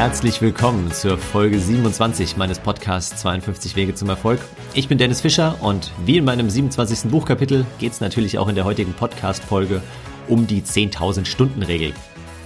[0.00, 4.40] Herzlich willkommen zur Folge 27 meines Podcasts 52 Wege zum Erfolg.
[4.72, 7.10] Ich bin Dennis Fischer und wie in meinem 27.
[7.10, 9.82] Buchkapitel geht es natürlich auch in der heutigen Podcast-Folge
[10.26, 11.92] um die 10.000 Stunden Regel.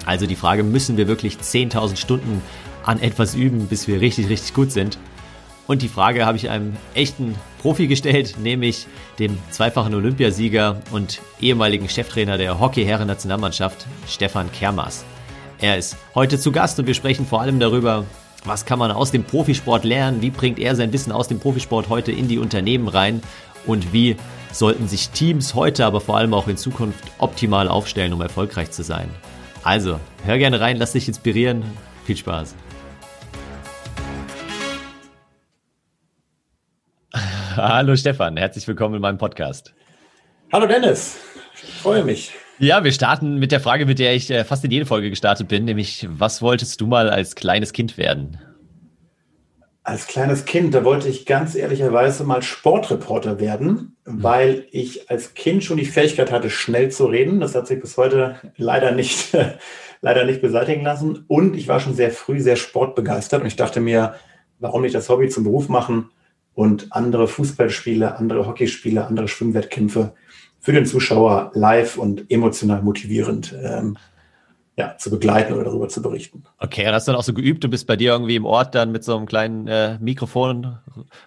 [0.04, 2.42] Also die Frage, müssen wir wirklich 10.000 Stunden
[2.82, 4.98] an etwas üben, bis wir richtig, richtig gut sind?
[5.68, 8.88] Und die Frage habe ich einem echten Profi gestellt, nämlich
[9.20, 15.04] dem zweifachen Olympiasieger und ehemaligen Cheftrainer der Hockey-Herren-Nationalmannschaft, Stefan Kermas.
[15.64, 18.04] Er ist heute zu Gast und wir sprechen vor allem darüber,
[18.44, 21.88] was kann man aus dem Profisport lernen, wie bringt er sein Wissen aus dem Profisport
[21.88, 23.22] heute in die Unternehmen rein
[23.64, 24.18] und wie
[24.52, 28.82] sollten sich Teams heute, aber vor allem auch in Zukunft optimal aufstellen, um erfolgreich zu
[28.82, 29.08] sein.
[29.62, 31.64] Also, hör gerne rein, lass dich inspirieren.
[32.04, 32.54] Viel Spaß.
[37.56, 39.72] Hallo Stefan, herzlich willkommen in meinem Podcast.
[40.52, 41.16] Hallo Dennis,
[41.54, 42.34] ich freue mich.
[42.58, 45.48] Ja, wir starten mit der Frage, mit der ich äh, fast in jede Folge gestartet
[45.48, 48.38] bin, nämlich was wolltest du mal als kleines Kind werden?
[49.82, 54.22] Als kleines Kind, da wollte ich ganz ehrlicherweise mal Sportreporter werden, mhm.
[54.22, 57.40] weil ich als Kind schon die Fähigkeit hatte, schnell zu reden.
[57.40, 59.36] Das hat sich bis heute leider nicht,
[60.00, 61.24] leider nicht beseitigen lassen.
[61.26, 64.14] Und ich war schon sehr früh sehr sportbegeistert und ich dachte mir,
[64.60, 66.10] warum nicht das Hobby zum Beruf machen
[66.54, 70.14] und andere Fußballspiele, andere Hockeyspiele, andere Schwimmwettkämpfe
[70.64, 73.98] für den Zuschauer live und emotional motivierend ähm,
[74.76, 76.44] ja, zu begleiten oder darüber zu berichten.
[76.58, 78.74] Okay, und hast du dann auch so geübt, du bist bei dir irgendwie im Ort
[78.74, 80.78] dann mit so einem kleinen äh, Mikrofon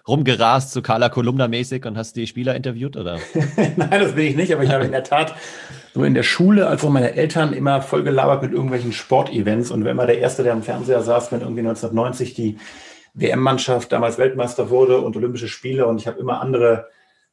[0.08, 3.20] rumgerast, so Carla Kolumna mäßig und hast die Spieler interviewt, oder?
[3.76, 5.36] Nein, das bin ich nicht, aber ich habe in der Tat
[5.94, 9.84] so in der Schule, als auch meine Eltern immer voll gelabert mit irgendwelchen Sportevents und
[9.84, 12.58] wenn mal der Erste, der am Fernseher saß, wenn irgendwie 1990 die
[13.14, 16.88] WM-Mannschaft damals Weltmeister wurde und Olympische Spiele und ich habe immer andere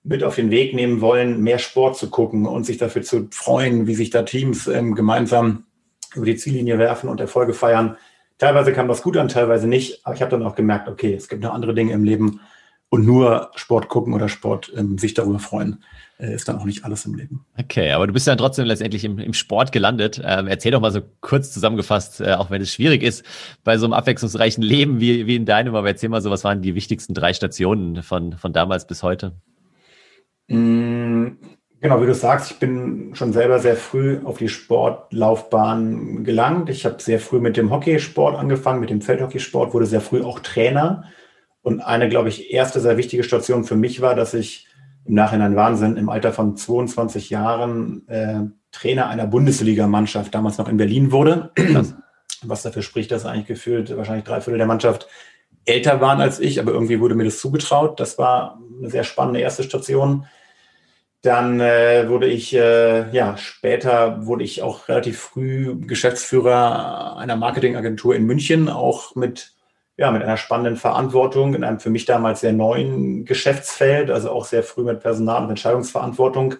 [0.05, 3.87] mit auf den Weg nehmen wollen, mehr Sport zu gucken und sich dafür zu freuen,
[3.87, 5.65] wie sich da Teams ähm, gemeinsam
[6.15, 7.97] über die Ziellinie werfen und Erfolge feiern.
[8.37, 10.05] Teilweise kam das gut an, teilweise nicht.
[10.05, 12.39] Aber ich habe dann auch gemerkt, okay, es gibt noch andere Dinge im Leben
[12.89, 15.83] und nur Sport gucken oder Sport ähm, sich darüber freuen
[16.19, 17.45] äh, ist dann auch nicht alles im Leben.
[17.57, 20.21] Okay, aber du bist dann trotzdem letztendlich im, im Sport gelandet.
[20.23, 23.25] Ähm, erzähl doch mal so kurz zusammengefasst, äh, auch wenn es schwierig ist,
[23.63, 26.61] bei so einem abwechslungsreichen Leben wie, wie in deinem, aber erzähl mal so, was waren
[26.61, 29.33] die wichtigsten drei Stationen von, von damals bis heute?
[30.47, 31.37] Mm,
[31.81, 36.69] genau, wie du sagst, ich bin schon selber sehr früh auf die Sportlaufbahn gelangt.
[36.69, 40.39] Ich habe sehr früh mit dem Hockeysport angefangen, mit dem Feldhockeysport, wurde sehr früh auch
[40.39, 41.05] Trainer.
[41.61, 44.67] Und eine, glaube ich, erste sehr wichtige Station für mich war, dass ich
[45.05, 48.41] im Nachhinein Wahnsinn im Alter von 22 Jahren äh,
[48.71, 51.51] Trainer einer Bundesligamannschaft damals noch in Berlin wurde.
[52.43, 55.07] Was dafür spricht, dass eigentlich gefühlt wahrscheinlich drei Viertel der Mannschaft
[55.65, 57.99] älter waren als ich, aber irgendwie wurde mir das zugetraut.
[57.99, 60.25] Das war eine sehr spannende erste Station.
[61.21, 68.15] Dann äh, wurde ich, äh, ja, später wurde ich auch relativ früh Geschäftsführer einer Marketingagentur
[68.15, 69.53] in München, auch mit,
[69.97, 74.45] ja, mit einer spannenden Verantwortung in einem für mich damals sehr neuen Geschäftsfeld, also auch
[74.45, 76.55] sehr früh mit Personal- und Entscheidungsverantwortung.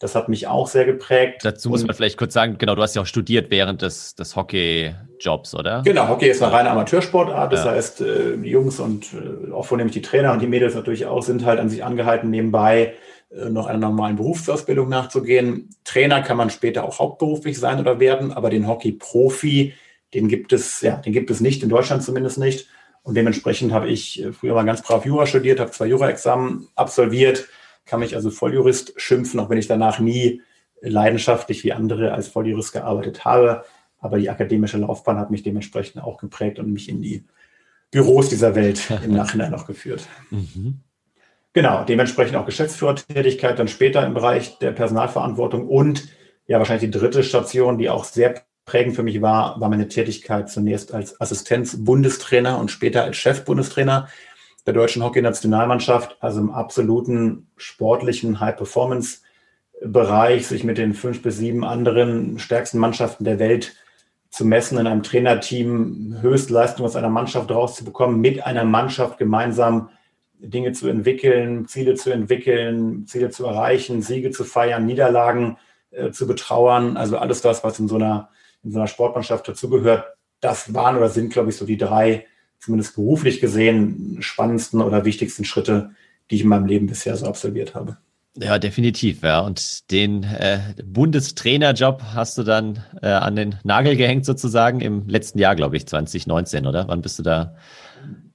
[0.00, 1.44] Das hat mich auch sehr geprägt.
[1.44, 4.34] Dazu muss man vielleicht kurz sagen, genau, du hast ja auch studiert während des, des
[4.34, 5.82] Hockey-Jobs, oder?
[5.82, 7.52] Genau, Hockey ist eine reine Amateursportart.
[7.52, 7.70] Das ja.
[7.70, 11.22] heißt, äh, die Jungs und äh, auch vornehmlich die Trainer und die Mädels natürlich auch
[11.22, 12.94] sind halt an sich angehalten, nebenbei
[13.30, 15.70] äh, noch einer normalen Berufsausbildung nachzugehen.
[15.84, 19.74] Trainer kann man später auch hauptberuflich sein oder werden, aber den Hockey-Profi,
[20.12, 22.66] den gibt es, ja, den gibt es nicht, in Deutschland zumindest nicht.
[23.04, 27.46] Und dementsprechend habe ich früher mal ganz brav Jura studiert, habe zwei Jura-Examen absolviert,
[27.86, 30.42] kann mich also Volljurist schimpfen, auch wenn ich danach nie
[30.80, 33.64] leidenschaftlich wie andere als Volljurist gearbeitet habe.
[33.98, 37.24] Aber die akademische Laufbahn hat mich dementsprechend auch geprägt und mich in die
[37.90, 40.06] Büros dieser Welt im Nachhinein noch geführt.
[40.30, 40.80] Mhm.
[41.52, 46.08] Genau, dementsprechend auch Geschäftsführertätigkeit, dann später im Bereich der Personalverantwortung und
[46.46, 50.50] ja, wahrscheinlich die dritte Station, die auch sehr prägend für mich war, war meine Tätigkeit
[50.50, 54.08] zunächst als Assistenz-Bundestrainer und später als Chef-Bundestrainer
[54.66, 62.38] der deutschen Hockey-Nationalmannschaft, also im absoluten sportlichen High-Performance-Bereich, sich mit den fünf bis sieben anderen
[62.38, 63.74] stärksten Mannschaften der Welt
[64.30, 69.90] zu messen, in einem Trainerteam Höchstleistung aus einer Mannschaft rauszubekommen, mit einer Mannschaft gemeinsam
[70.38, 75.58] Dinge zu entwickeln, Ziele zu entwickeln, Ziele zu erreichen, Siege zu feiern, Niederlagen
[75.90, 76.96] äh, zu betrauern.
[76.96, 78.30] Also alles das, was in so einer,
[78.62, 80.06] in so einer Sportmannschaft dazugehört,
[80.40, 82.26] das waren oder sind, glaube ich, so die drei
[82.64, 85.90] zumindest beruflich gesehen, spannendsten oder wichtigsten Schritte,
[86.30, 87.98] die ich in meinem Leben bisher so absolviert habe.
[88.36, 89.40] Ja, definitiv, ja.
[89.40, 95.38] Und den äh, Bundestrainerjob hast du dann äh, an den Nagel gehängt sozusagen im letzten
[95.38, 96.88] Jahr, glaube ich, 2019, oder?
[96.88, 97.54] Wann bist du da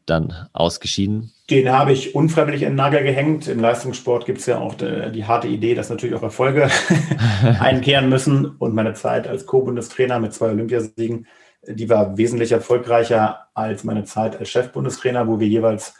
[0.05, 1.31] dann ausgeschieden?
[1.49, 3.47] Den habe ich unfreiwillig in den Nagel gehängt.
[3.47, 6.69] Im Leistungssport gibt es ja auch die, die, harte Idee, dass natürlich auch Erfolge
[7.59, 8.45] einkehren müssen.
[8.45, 11.27] Und meine Zeit als Co-Bundestrainer mit zwei Olympiasiegen
[11.69, 15.93] die war wesentlich erfolgreicher als meine Zeit als Chefbundestrainer, wo wir jeweils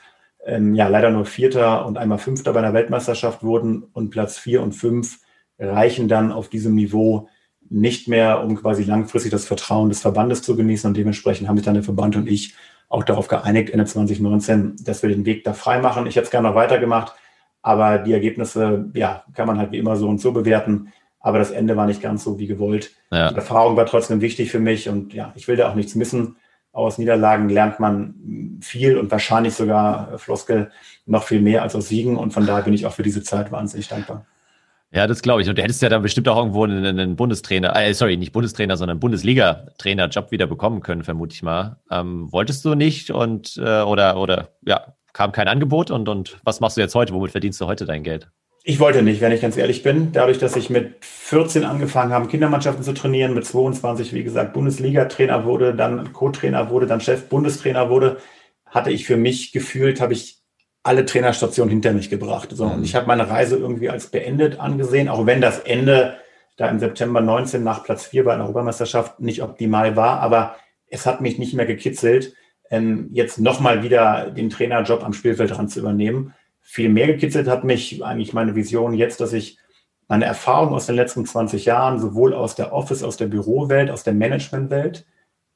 [0.46, 4.62] ähm, ja leider nur Vierter und einmal Fünfter bei einer Weltmeisterschaft wurden und Platz vier
[4.62, 5.20] und fünf
[5.60, 7.28] reichen dann auf diesem Niveau
[7.70, 10.88] nicht mehr, um quasi langfristig das Vertrauen des Verbandes zu genießen.
[10.88, 12.56] Und dementsprechend haben sich dann der Verband und ich
[12.88, 16.08] auch darauf geeinigt, Ende 2019, dass wir den Weg da frei machen.
[16.08, 17.14] Ich hätte es gerne noch weitergemacht,
[17.62, 20.92] aber die Ergebnisse, ja, kann man halt wie immer so und so bewerten.
[21.20, 22.92] Aber das Ende war nicht ganz so wie gewollt.
[23.12, 23.30] Ja.
[23.30, 26.38] Die Erfahrung war trotzdem wichtig für mich und ja, ich will da auch nichts missen.
[26.72, 30.72] Aus Niederlagen lernt man viel und wahrscheinlich sogar, Floskel,
[31.06, 32.16] noch viel mehr als aus Siegen.
[32.16, 34.26] Und von daher bin ich auch für diese Zeit wahnsinnig dankbar.
[34.92, 35.50] Ja, das glaube ich.
[35.50, 38.76] Und du hättest ja dann bestimmt auch irgendwo einen, einen Bundestrainer, äh, sorry, nicht Bundestrainer,
[38.78, 41.78] sondern Bundesliga-Trainer-Job wieder bekommen können, vermute ich mal.
[41.92, 46.60] Ähm, wolltest du nicht und äh, oder oder ja, kam kein Angebot und, und was
[46.60, 47.14] machst du jetzt heute?
[47.14, 48.30] Womit verdienst du heute dein Geld?
[48.70, 50.12] Ich wollte nicht, wenn ich ganz ehrlich bin.
[50.12, 55.44] Dadurch, dass ich mit 14 angefangen habe, Kindermannschaften zu trainieren, mit 22, wie gesagt, Bundesliga-Trainer
[55.44, 58.18] wurde, dann Co-Trainer wurde, dann Chef Bundestrainer wurde,
[58.68, 60.44] hatte ich für mich gefühlt, habe ich
[60.84, 62.50] alle Trainerstationen hinter mich gebracht.
[62.52, 62.84] So, und mhm.
[62.84, 66.18] ich habe meine Reise irgendwie als beendet angesehen, auch wenn das Ende
[66.56, 71.08] da im September 19 nach Platz 4 bei einer Europameisterschaft nicht optimal war, aber es
[71.08, 72.36] hat mich nicht mehr gekitzelt,
[72.70, 76.36] ähm, jetzt nochmal wieder den Trainerjob am Spielfeld dran zu übernehmen.
[76.72, 79.58] Viel mehr gekitzelt hat mich eigentlich meine Vision jetzt, dass ich
[80.08, 84.04] meine Erfahrung aus den letzten 20 Jahren, sowohl aus der Office, aus der Bürowelt, aus
[84.04, 85.08] der Managementwelt,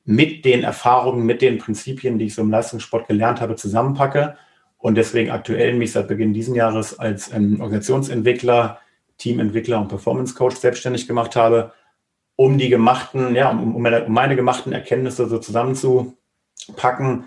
[0.05, 4.37] mit den Erfahrungen, mit den Prinzipien, die ich so im Leistungssport gelernt habe, zusammenpacke
[4.79, 8.79] und deswegen aktuell mich seit Beginn dieses Jahres als ähm, Organisationsentwickler,
[9.19, 11.73] Teamentwickler und Performance Coach selbstständig gemacht habe,
[12.35, 17.25] um die gemachten, ja, um, um, meine, um meine gemachten Erkenntnisse so zusammenzupacken.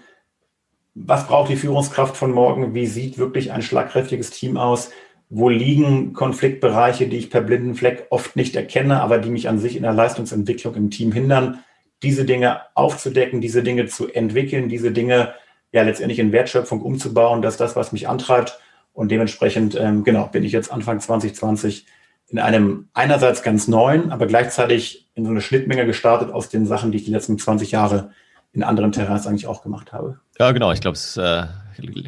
[0.99, 2.73] Was braucht die Führungskraft von morgen?
[2.73, 4.91] Wie sieht wirklich ein schlagkräftiges Team aus?
[5.29, 9.59] Wo liegen Konfliktbereiche, die ich per blinden Fleck oft nicht erkenne, aber die mich an
[9.59, 11.63] sich in der Leistungsentwicklung im Team hindern?
[12.03, 15.35] Diese Dinge aufzudecken, diese Dinge zu entwickeln, diese Dinge
[15.71, 17.43] ja letztendlich in Wertschöpfung umzubauen.
[17.43, 18.59] Das ist das, was mich antreibt.
[18.95, 21.85] Und dementsprechend, ähm, genau, bin ich jetzt Anfang 2020
[22.29, 26.91] in einem einerseits ganz neuen, aber gleichzeitig in so eine Schnittmenge gestartet aus den Sachen,
[26.91, 28.13] die ich die letzten 20 Jahre
[28.57, 30.19] in anderen Terrains eigentlich auch gemacht habe.
[30.39, 30.73] Ja, genau.
[30.73, 31.45] Ich glaube, es äh,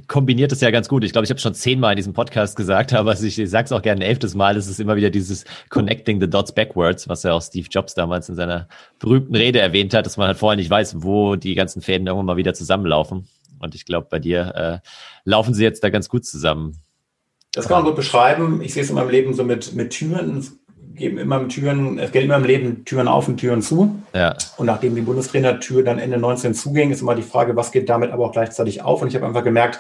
[0.07, 1.05] kombiniert es ja ganz gut.
[1.05, 3.73] Ich glaube, ich habe schon zehnmal in diesem Podcast gesagt, aber ich, ich sage es
[3.73, 4.57] auch gerne ein elftes Mal.
[4.57, 8.31] Es ist immer wieder dieses Connecting the Dots Backwards, was ja auch Steve Jobs damals
[8.31, 8.67] in seiner
[8.99, 12.27] berühmten Rede erwähnt hat, dass man halt vorher nicht weiß, wo die ganzen Fäden irgendwann
[12.27, 13.29] mal wieder zusammenlaufen.
[13.61, 14.89] Und ich glaube, bei dir äh,
[15.25, 16.79] laufen sie jetzt da ganz gut zusammen.
[17.53, 18.63] Das kann man gut beschreiben.
[18.63, 20.47] Ich sehe es in meinem Leben so mit, mit Türen.
[20.99, 24.03] Es geben immer Türen, es gehen immer im Leben Türen auf und Türen zu.
[24.15, 24.37] Ja.
[24.57, 28.11] Und nachdem die Bundestrainertür dann Ende 19 zuging, ist immer die Frage, was geht damit
[28.11, 29.01] aber auch gleichzeitig auf?
[29.01, 29.79] Und ich habe einfach gemerkt,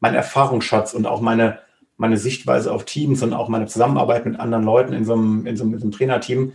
[0.00, 1.58] mein Erfahrungsschatz und auch meine,
[1.98, 5.58] meine Sichtweise auf Teams und auch meine Zusammenarbeit mit anderen Leuten in so einem, in
[5.58, 6.54] so einem, in so einem Trainerteam,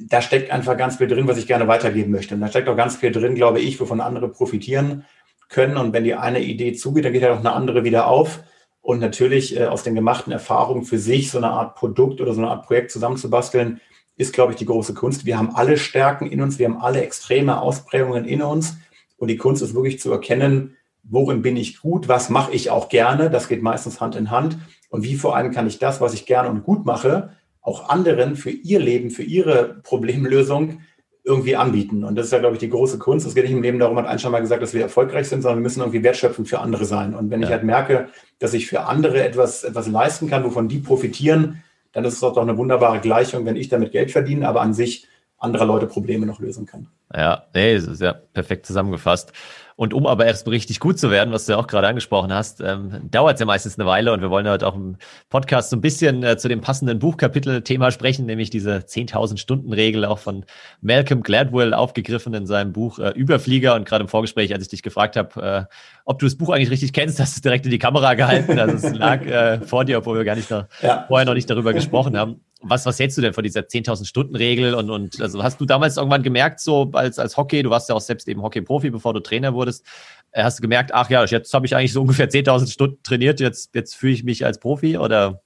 [0.00, 2.36] da steckt einfach ganz viel drin, was ich gerne weitergeben möchte.
[2.36, 5.04] Und da steckt auch ganz viel drin, glaube ich, wovon andere profitieren
[5.50, 5.76] können.
[5.76, 8.40] Und wenn die eine Idee zugeht, dann geht ja auch eine andere wieder auf.
[8.82, 12.40] Und natürlich äh, aus den gemachten Erfahrungen für sich so eine Art Produkt oder so
[12.40, 13.80] eine Art Projekt zusammenzubasteln,
[14.16, 15.24] ist, glaube ich, die große Kunst.
[15.24, 18.76] Wir haben alle Stärken in uns, wir haben alle extreme Ausprägungen in uns.
[19.16, 22.88] Und die Kunst ist wirklich zu erkennen, worin bin ich gut, was mache ich auch
[22.88, 23.30] gerne.
[23.30, 24.58] Das geht meistens Hand in Hand.
[24.90, 27.30] Und wie vor allem kann ich das, was ich gerne und gut mache,
[27.62, 30.80] auch anderen für ihr Leben, für ihre Problemlösung
[31.24, 32.04] irgendwie anbieten.
[32.04, 33.26] Und das ist ja, glaube ich, die große Kunst.
[33.26, 35.58] Es geht nicht im Leben darum, hat Einstein mal gesagt, dass wir erfolgreich sind, sondern
[35.58, 37.14] wir müssen irgendwie wertschöpfend für andere sein.
[37.14, 37.48] Und wenn ja.
[37.48, 42.04] ich halt merke, dass ich für andere etwas, etwas leisten kann, wovon die profitieren, dann
[42.04, 45.06] ist es doch eine wunderbare Gleichung, wenn ich damit Geld verdiene, aber an sich
[45.38, 46.86] anderer Leute Probleme noch lösen kann.
[47.14, 49.32] Ja, nee, das ist ja perfekt zusammengefasst.
[49.80, 52.60] Und um aber erst richtig gut zu werden, was du ja auch gerade angesprochen hast,
[52.60, 54.12] ähm, dauert es ja meistens eine Weile.
[54.12, 54.96] Und wir wollen heute auch im
[55.30, 60.18] Podcast so ein bisschen äh, zu dem passenden Buchkapitel-Thema sprechen, nämlich diese 10.000 Stunden-Regel auch
[60.18, 60.44] von
[60.82, 63.74] Malcolm Gladwell aufgegriffen in seinem Buch äh, Überflieger.
[63.74, 66.70] Und gerade im Vorgespräch, als ich dich gefragt habe, äh, ob du das Buch eigentlich
[66.70, 69.86] richtig kennst, hast du es direkt in die Kamera gehalten, also es lag äh, vor
[69.86, 71.06] dir, obwohl wir gar nicht noch, ja.
[71.08, 74.36] vorher noch nicht darüber gesprochen haben was, was hältst du denn von dieser 10.000 Stunden
[74.36, 77.88] Regel und, und also hast du damals irgendwann gemerkt, so als, als Hockey, du warst
[77.88, 79.84] ja auch selbst eben Hockey-Profi, bevor du Trainer wurdest,
[80.32, 83.40] äh, hast du gemerkt, ach ja, jetzt habe ich eigentlich so ungefähr 10.000 Stunden trainiert,
[83.40, 85.42] jetzt, jetzt fühle ich mich als Profi oder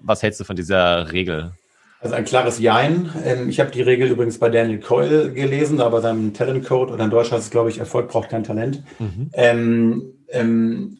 [0.00, 1.52] was hältst du von dieser Regel?
[2.00, 3.10] Also ein klares Jein.
[3.24, 7.04] Ähm, ich habe die Regel übrigens bei Daniel Coyle gelesen, aber seinem Talent Code oder
[7.04, 8.82] in Deutsch heißt es, glaube ich, Erfolg braucht kein Talent.
[8.98, 9.30] Mhm.
[9.32, 10.98] Ähm, ähm,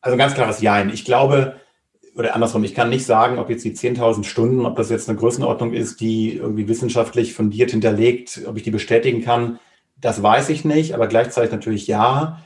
[0.00, 0.90] also ganz klares Jein.
[0.90, 1.54] Ich glaube,
[2.16, 5.18] oder andersrum, ich kann nicht sagen, ob jetzt die 10.000 Stunden, ob das jetzt eine
[5.18, 9.58] Größenordnung ist, die irgendwie wissenschaftlich fundiert hinterlegt, ob ich die bestätigen kann,
[10.02, 12.42] das weiß ich nicht, aber gleichzeitig natürlich ja.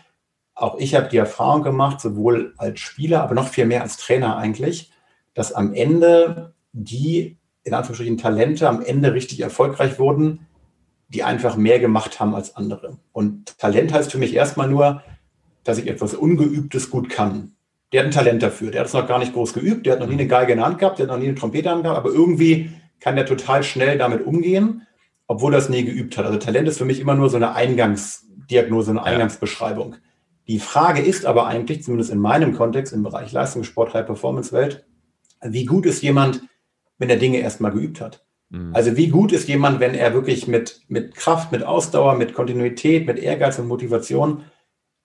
[0.54, 4.36] Auch ich habe die Erfahrung gemacht, sowohl als Spieler, aber noch viel mehr als Trainer
[4.36, 4.92] eigentlich,
[5.34, 10.46] dass am Ende die, in Anführungsstrichen, Talente am Ende richtig erfolgreich wurden,
[11.08, 12.98] die einfach mehr gemacht haben als andere.
[13.12, 15.02] Und Talent heißt für mich erstmal nur,
[15.64, 17.55] dass ich etwas Ungeübtes gut kann.
[17.92, 18.70] Der hat ein Talent dafür.
[18.70, 19.86] Der hat es noch gar nicht groß geübt.
[19.86, 20.98] Der hat noch nie eine Geige in der Hand gehabt.
[20.98, 21.98] Der hat noch nie eine Trompete in der Hand gehabt.
[21.98, 24.86] Aber irgendwie kann der total schnell damit umgehen,
[25.26, 26.26] obwohl er es nie geübt hat.
[26.26, 29.96] Also Talent ist für mich immer nur so eine Eingangsdiagnose, eine Eingangsbeschreibung.
[30.48, 34.86] Die Frage ist aber eigentlich, zumindest in meinem Kontext, im Bereich Leistungssport, High-Performance-Welt,
[35.42, 36.42] wie gut ist jemand,
[36.98, 38.24] wenn er Dinge erstmal geübt hat?
[38.50, 38.74] Mhm.
[38.74, 43.06] Also wie gut ist jemand, wenn er wirklich mit, mit Kraft, mit Ausdauer, mit Kontinuität,
[43.06, 44.44] mit Ehrgeiz und Motivation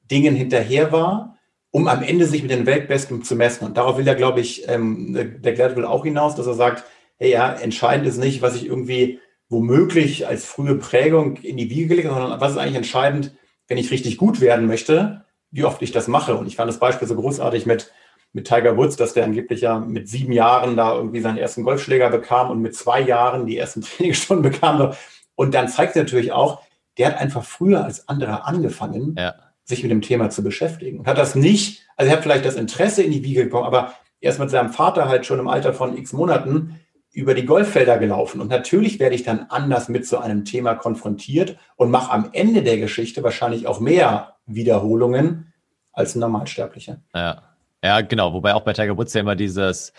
[0.09, 1.37] Dingen hinterher war,
[1.71, 3.65] um am Ende sich mit den Weltbesten zu messen.
[3.65, 6.83] Und darauf will ja, glaube ich, ähm, der Gladwell auch hinaus, dass er sagt,
[7.17, 11.87] hey ja, entscheidend ist nicht, was ich irgendwie womöglich als frühe Prägung in die Wiege
[11.87, 13.33] gelegt habe, sondern was ist eigentlich entscheidend,
[13.67, 16.35] wenn ich richtig gut werden möchte, wie oft ich das mache.
[16.35, 17.91] Und ich fand das Beispiel so großartig mit,
[18.33, 22.09] mit Tiger Woods, dass der angeblich ja mit sieben Jahren da irgendwie seinen ersten Golfschläger
[22.09, 24.93] bekam und mit zwei Jahren die ersten Trainingsstunden bekam.
[25.35, 26.61] Und dann zeigt er natürlich auch,
[26.97, 29.33] der hat einfach früher als andere angefangen, ja.
[29.63, 30.99] Sich mit dem Thema zu beschäftigen.
[30.99, 33.93] Und hat das nicht, also er hat vielleicht das Interesse in die Wiege bekommen, aber
[34.19, 36.79] er ist mit seinem Vater halt schon im Alter von x Monaten
[37.13, 38.39] über die Golffelder gelaufen.
[38.39, 42.63] Und natürlich werde ich dann anders mit so einem Thema konfrontiert und mache am Ende
[42.63, 45.53] der Geschichte wahrscheinlich auch mehr Wiederholungen
[45.91, 47.01] als ein Normalsterblicher.
[47.13, 47.43] Ja.
[47.83, 48.31] Ja, genau.
[48.33, 49.91] Wobei auch bei Tiger Woods ja immer dieses,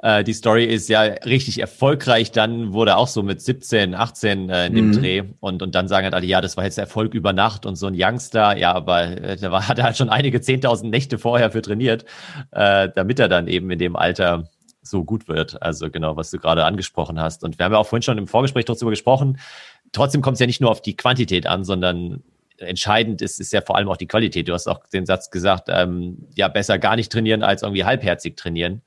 [0.00, 2.30] äh, die Story ist ja richtig erfolgreich.
[2.30, 4.92] Dann wurde auch so mit 17, 18 äh, in dem mhm.
[4.92, 7.76] Dreh und, und dann sagen halt alle, ja, das war jetzt Erfolg über Nacht und
[7.76, 8.56] so ein Youngster.
[8.56, 12.04] Ja, aber äh, der war, hat halt schon einige 10.000 Nächte vorher für trainiert,
[12.52, 14.48] äh, damit er dann eben in dem Alter
[14.82, 15.60] so gut wird.
[15.62, 17.42] Also genau, was du gerade angesprochen hast.
[17.42, 19.38] Und wir haben ja auch vorhin schon im Vorgespräch darüber gesprochen.
[19.92, 22.22] Trotzdem kommt es ja nicht nur auf die Quantität an, sondern
[22.58, 24.48] entscheidend ist, ist ja vor allem auch die Qualität.
[24.48, 28.36] Du hast auch den Satz gesagt, ähm, ja, besser gar nicht trainieren als irgendwie halbherzig
[28.36, 28.82] trainieren.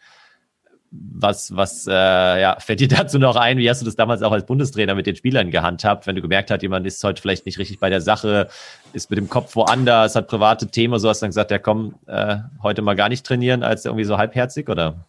[0.91, 3.57] Was, was äh, ja, fällt dir dazu noch ein?
[3.57, 6.51] Wie hast du das damals auch als Bundestrainer mit den Spielern gehandhabt, wenn du gemerkt
[6.51, 8.49] hast, jemand ist heute vielleicht nicht richtig bei der Sache,
[8.91, 11.95] ist mit dem Kopf woanders, hat private Themen, so hast du dann gesagt, ja komm,
[12.07, 15.05] äh, heute mal gar nicht trainieren als irgendwie so halbherzig, oder?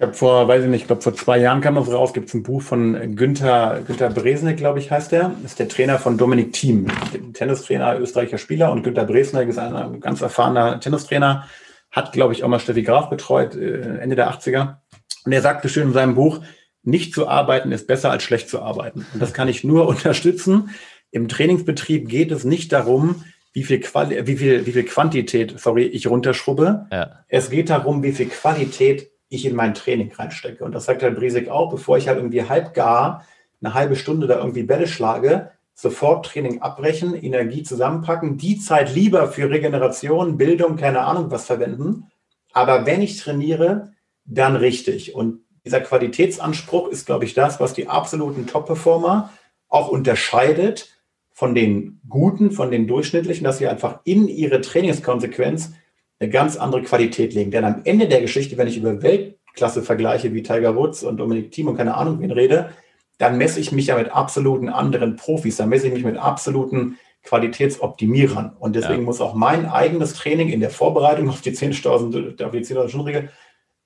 [0.00, 2.28] Ich habe vor, weiß ich nicht, ich glaube vor zwei Jahren kam das raus, gibt
[2.28, 5.32] es ein Buch von Günther, Günther Bresnik, glaube ich, heißt der.
[5.44, 6.86] Ist der Trainer von Dominik Thiem,
[7.32, 8.70] Tennistrainer, österreicher Spieler.
[8.70, 11.48] Und Günther Bresnik ist ein ganz erfahrener Tennistrainer,
[11.90, 14.76] hat, glaube ich, auch mal Steffi Graf betreut, äh, Ende der 80er.
[15.24, 16.40] Und er sagte schön in seinem Buch,
[16.82, 19.06] nicht zu arbeiten ist besser als schlecht zu arbeiten.
[19.12, 20.70] Und das kann ich nur unterstützen.
[21.10, 25.84] Im Trainingsbetrieb geht es nicht darum, wie viel, Quali wie viel, wie viel Quantität, sorry,
[25.84, 26.86] ich runterschrubbe.
[26.92, 27.24] Ja.
[27.28, 30.64] Es geht darum, wie viel Qualität ich in mein Training reinstecke.
[30.64, 33.26] Und das sagt Herr Briesig auch, bevor ich halt irgendwie halb gar
[33.60, 39.28] eine halbe Stunde da irgendwie Bälle schlage, sofort Training abbrechen, Energie zusammenpacken, die Zeit lieber
[39.28, 42.10] für Regeneration, Bildung, keine Ahnung was verwenden.
[42.52, 43.92] Aber wenn ich trainiere,
[44.28, 45.14] dann richtig.
[45.14, 49.32] Und dieser Qualitätsanspruch ist, glaube ich, das, was die absoluten Top-Performer
[49.68, 50.88] auch unterscheidet
[51.32, 55.72] von den guten, von den durchschnittlichen, dass sie einfach in ihre Trainingskonsequenz
[56.20, 57.50] eine ganz andere Qualität legen.
[57.50, 61.52] Denn am Ende der Geschichte, wenn ich über Weltklasse vergleiche wie Tiger Woods und Dominik
[61.52, 62.70] Thiem und keine Ahnung wen rede,
[63.18, 66.98] dann messe ich mich ja mit absoluten anderen Profis, dann messe ich mich mit absoluten
[67.24, 68.56] Qualitätsoptimierern.
[68.58, 69.04] Und deswegen ja.
[69.04, 73.06] muss auch mein eigenes Training in der Vorbereitung auf die 10.000, auf die 10.000 Stunden
[73.06, 73.28] Regel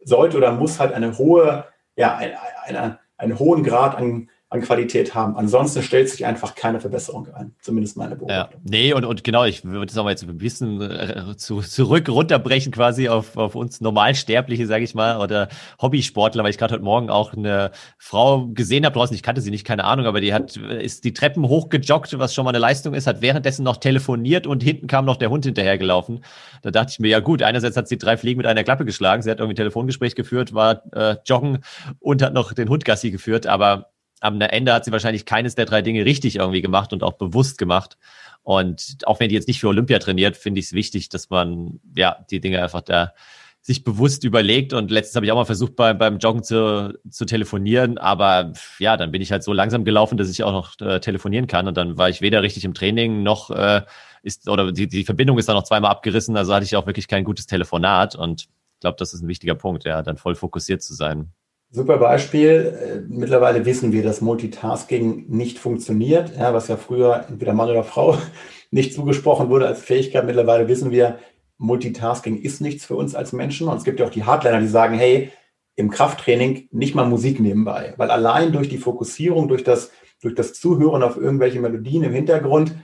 [0.04, 1.64] sollte oder muss halt eine hohe,
[1.96, 5.36] ja, eine, eine, einen hohen Grad an an Qualität haben.
[5.36, 8.60] Ansonsten stellt sich einfach keine Verbesserung ein, zumindest meine Beobachtung.
[8.64, 8.70] Ja.
[8.70, 12.70] Nee, und, und genau, ich würde es aber jetzt ein bisschen äh, zu, zurück runterbrechen
[12.70, 15.48] quasi auf, auf uns Normalsterbliche, sage ich mal, oder
[15.80, 19.50] Hobbysportler, weil ich gerade heute Morgen auch eine Frau gesehen habe draußen, ich kannte sie
[19.50, 22.92] nicht, keine Ahnung, aber die hat, ist die Treppen hochgejoggt, was schon mal eine Leistung
[22.92, 26.22] ist, hat währenddessen noch telefoniert und hinten kam noch der Hund hinterhergelaufen.
[26.60, 29.22] Da dachte ich mir, ja gut, einerseits hat sie drei Fliegen mit einer Klappe geschlagen,
[29.22, 31.60] sie hat irgendwie ein Telefongespräch geführt, war äh, joggen
[32.00, 33.91] und hat noch den Hund Gassi geführt, aber
[34.22, 37.58] am Ende hat sie wahrscheinlich keines der drei Dinge richtig irgendwie gemacht und auch bewusst
[37.58, 37.98] gemacht.
[38.42, 41.80] Und auch wenn die jetzt nicht für Olympia trainiert, finde ich es wichtig, dass man
[41.96, 43.12] ja die Dinge einfach da
[43.60, 44.72] sich bewusst überlegt.
[44.72, 47.98] Und letztens habe ich auch mal versucht, beim, beim Joggen zu, zu telefonieren.
[47.98, 51.46] Aber ja, dann bin ich halt so langsam gelaufen, dass ich auch noch äh, telefonieren
[51.46, 51.68] kann.
[51.68, 53.82] Und dann war ich weder richtig im Training noch äh,
[54.22, 56.36] ist, oder die, die Verbindung ist dann noch zweimal abgerissen.
[56.36, 58.16] Also hatte ich auch wirklich kein gutes Telefonat.
[58.16, 61.32] Und ich glaube, das ist ein wichtiger Punkt, ja, dann voll fokussiert zu sein.
[61.74, 62.78] Super Beispiel.
[62.78, 67.82] Äh, mittlerweile wissen wir, dass Multitasking nicht funktioniert, ja, was ja früher entweder Mann oder
[67.82, 68.18] Frau
[68.70, 70.26] nicht zugesprochen wurde als Fähigkeit.
[70.26, 71.18] Mittlerweile wissen wir,
[71.56, 73.68] Multitasking ist nichts für uns als Menschen.
[73.68, 75.30] Und es gibt ja auch die Hardliner, die sagen, hey,
[75.74, 80.52] im Krafttraining nicht mal Musik nebenbei, weil allein durch die Fokussierung, durch das, durch das
[80.52, 82.74] Zuhören auf irgendwelche Melodien im Hintergrund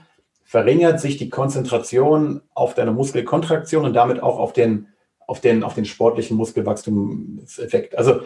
[0.45, 4.87] verringert sich die Konzentration auf deine Muskelkontraktion und damit auch auf den,
[5.27, 7.95] auf den, auf den sportlichen Muskelwachstumseffekt.
[7.95, 8.21] Also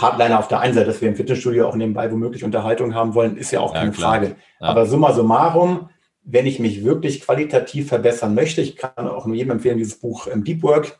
[0.00, 3.36] Hardliner auf der einen Seite, dass wir im Fitnessstudio auch nebenbei womöglich Unterhaltung haben wollen,
[3.36, 4.12] ist ja auch keine klar.
[4.12, 4.36] Frage.
[4.60, 4.68] Ja.
[4.68, 5.90] Aber summa summarum,
[6.22, 10.26] wenn ich mich wirklich qualitativ verbessern möchte, ich kann auch nur jedem empfehlen, dieses Buch
[10.26, 10.98] ähm, Deep Work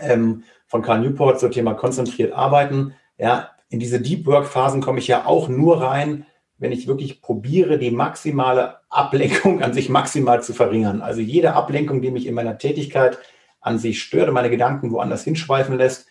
[0.00, 2.94] ähm, von Carl Newport zum Thema konzentriert arbeiten.
[3.16, 6.26] Ja, in diese Deep Work Phasen komme ich ja auch nur rein,
[6.58, 11.00] wenn ich wirklich probiere, die maximale Ablenkung an sich maximal zu verringern.
[11.00, 13.18] Also jede Ablenkung, die mich in meiner Tätigkeit
[13.60, 16.06] an sich stört und meine Gedanken woanders hinschweifen lässt,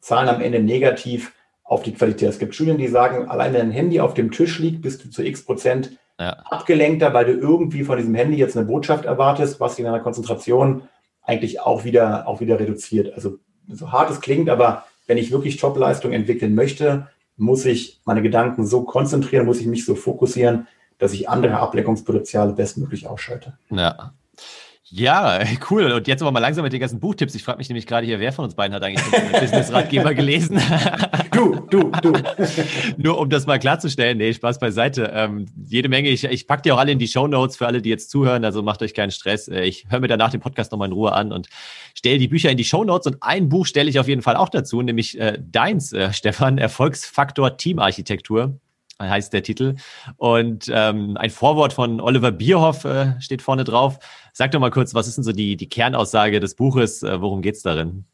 [0.00, 1.32] zahlen am Ende negativ
[1.70, 2.28] auf die Qualität.
[2.28, 5.08] Es gibt Studien, die sagen, allein wenn ein Handy auf dem Tisch liegt, bist du
[5.08, 6.32] zu x Prozent ja.
[6.50, 10.82] abgelenkter, weil du irgendwie von diesem Handy jetzt eine Botschaft erwartest, was in deiner Konzentration
[11.22, 13.14] eigentlich auch wieder, auch wieder reduziert.
[13.14, 18.20] Also so hart es klingt, aber wenn ich wirklich Topleistung entwickeln möchte, muss ich meine
[18.20, 20.66] Gedanken so konzentrieren, muss ich mich so fokussieren,
[20.98, 23.56] dass ich andere Ablenkungspotenziale bestmöglich ausschalte.
[23.70, 24.12] Ja,
[24.92, 25.92] ja, cool.
[25.92, 27.34] Und jetzt aber mal langsam mit den ganzen Buchtipps.
[27.34, 30.60] Ich frage mich nämlich gerade hier, wer von uns beiden hat eigentlich den Business-Ratgeber gelesen?
[31.32, 32.12] Du, du, du.
[32.96, 35.10] Nur um das mal klarzustellen, nee, Spaß beiseite.
[35.14, 36.10] Ähm, jede Menge.
[36.10, 38.44] Ich, ich packe die auch alle in die Show Notes für alle, die jetzt zuhören.
[38.44, 39.48] Also macht euch keinen Stress.
[39.48, 41.48] Äh, ich höre mir danach den Podcast nochmal in Ruhe an und
[41.94, 43.06] stelle die Bücher in die Show Notes.
[43.06, 46.58] Und ein Buch stelle ich auf jeden Fall auch dazu, nämlich äh, deins, äh, Stefan,
[46.58, 48.58] Erfolgsfaktor Teamarchitektur
[49.08, 49.76] heißt der Titel.
[50.16, 53.98] Und ähm, ein Vorwort von Oliver Bierhoff äh, steht vorne drauf.
[54.32, 57.02] Sag doch mal kurz, was ist denn so die, die Kernaussage des Buches?
[57.02, 58.04] Äh, worum geht es darin?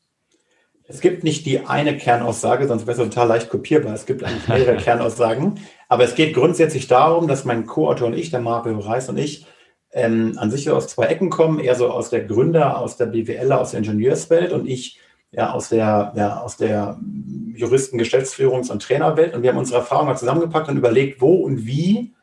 [0.88, 3.92] Es gibt nicht die eine Kernaussage, sonst wäre es total leicht kopierbar.
[3.92, 5.58] Es gibt eigentlich mehrere Kernaussagen.
[5.88, 9.46] Aber es geht grundsätzlich darum, dass mein Co-Autor und ich, der Mario Reis und ich,
[9.92, 13.52] ähm, an sich aus zwei Ecken kommen, eher so aus der Gründer, aus der BWL,
[13.52, 15.00] aus der Ingenieurswelt und ich
[15.36, 16.98] ja, aus der, ja, aus der
[17.54, 19.34] Juristen-, Geschäftsführungs- und Trainerwelt.
[19.34, 22.14] Und wir haben unsere Erfahrungen mal zusammengepackt und überlegt, wo und wie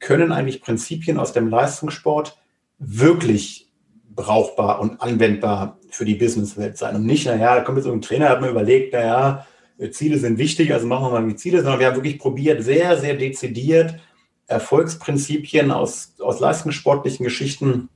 [0.00, 2.38] können eigentlich Prinzipien aus dem Leistungssport
[2.78, 3.70] wirklich
[4.14, 6.96] brauchbar und anwendbar für die Businesswelt sein.
[6.96, 9.46] Und nicht, naja, da kommt jetzt so ein Trainer, hat mir überlegt, naja,
[9.90, 12.98] Ziele sind wichtig, also machen wir mal die Ziele, sondern wir haben wirklich probiert, sehr,
[12.98, 13.98] sehr dezidiert
[14.46, 17.88] Erfolgsprinzipien aus, aus leistungssportlichen Geschichten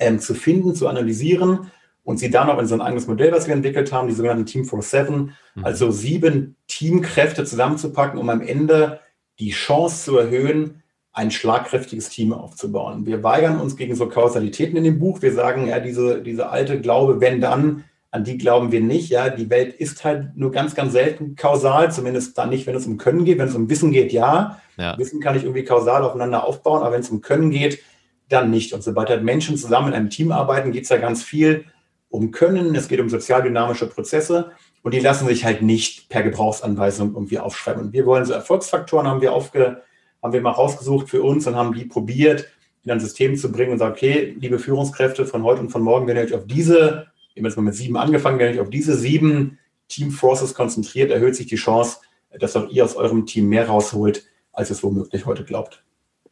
[0.00, 1.70] ähm, zu finden, zu analysieren
[2.08, 4.46] und sie dann noch in so ein eigenes Modell, was wir entwickelt haben, die sogenannten
[4.46, 5.64] Team for Seven, mhm.
[5.66, 9.00] also sieben Teamkräfte zusammenzupacken, um am Ende
[9.38, 13.04] die Chance zu erhöhen, ein schlagkräftiges Team aufzubauen.
[13.04, 15.20] Wir weigern uns gegen so Kausalitäten in dem Buch.
[15.20, 19.10] Wir sagen, ja, diese, diese alte Glaube, wenn dann, an die glauben wir nicht.
[19.10, 22.86] Ja, die Welt ist halt nur ganz, ganz selten kausal, zumindest dann nicht, wenn es
[22.86, 23.36] um Können geht.
[23.36, 24.58] Wenn es um Wissen geht, ja.
[24.78, 24.96] ja.
[24.96, 27.80] Wissen kann ich irgendwie kausal aufeinander aufbauen, aber wenn es um Können geht,
[28.30, 28.72] dann nicht.
[28.72, 31.66] Und sobald halt Menschen zusammen in einem Team arbeiten, geht es ja ganz viel
[32.10, 37.14] um Können, es geht um sozialdynamische Prozesse und die lassen sich halt nicht per Gebrauchsanweisung
[37.14, 37.82] irgendwie aufschreiben.
[37.82, 39.82] Und wir wollen so Erfolgsfaktoren haben wir aufge,
[40.22, 42.48] haben wir mal rausgesucht für uns und haben die probiert,
[42.84, 46.06] in ein System zu bringen und sagen, okay, liebe Führungskräfte von heute und von morgen,
[46.06, 48.66] wenn ihr euch auf diese, wir haben jetzt mal mit sieben angefangen, wenn ihr euch
[48.66, 51.98] auf diese sieben Team Forces konzentriert, erhöht sich die Chance,
[52.38, 55.84] dass auch ihr aus eurem Team mehr rausholt, als es womöglich heute glaubt.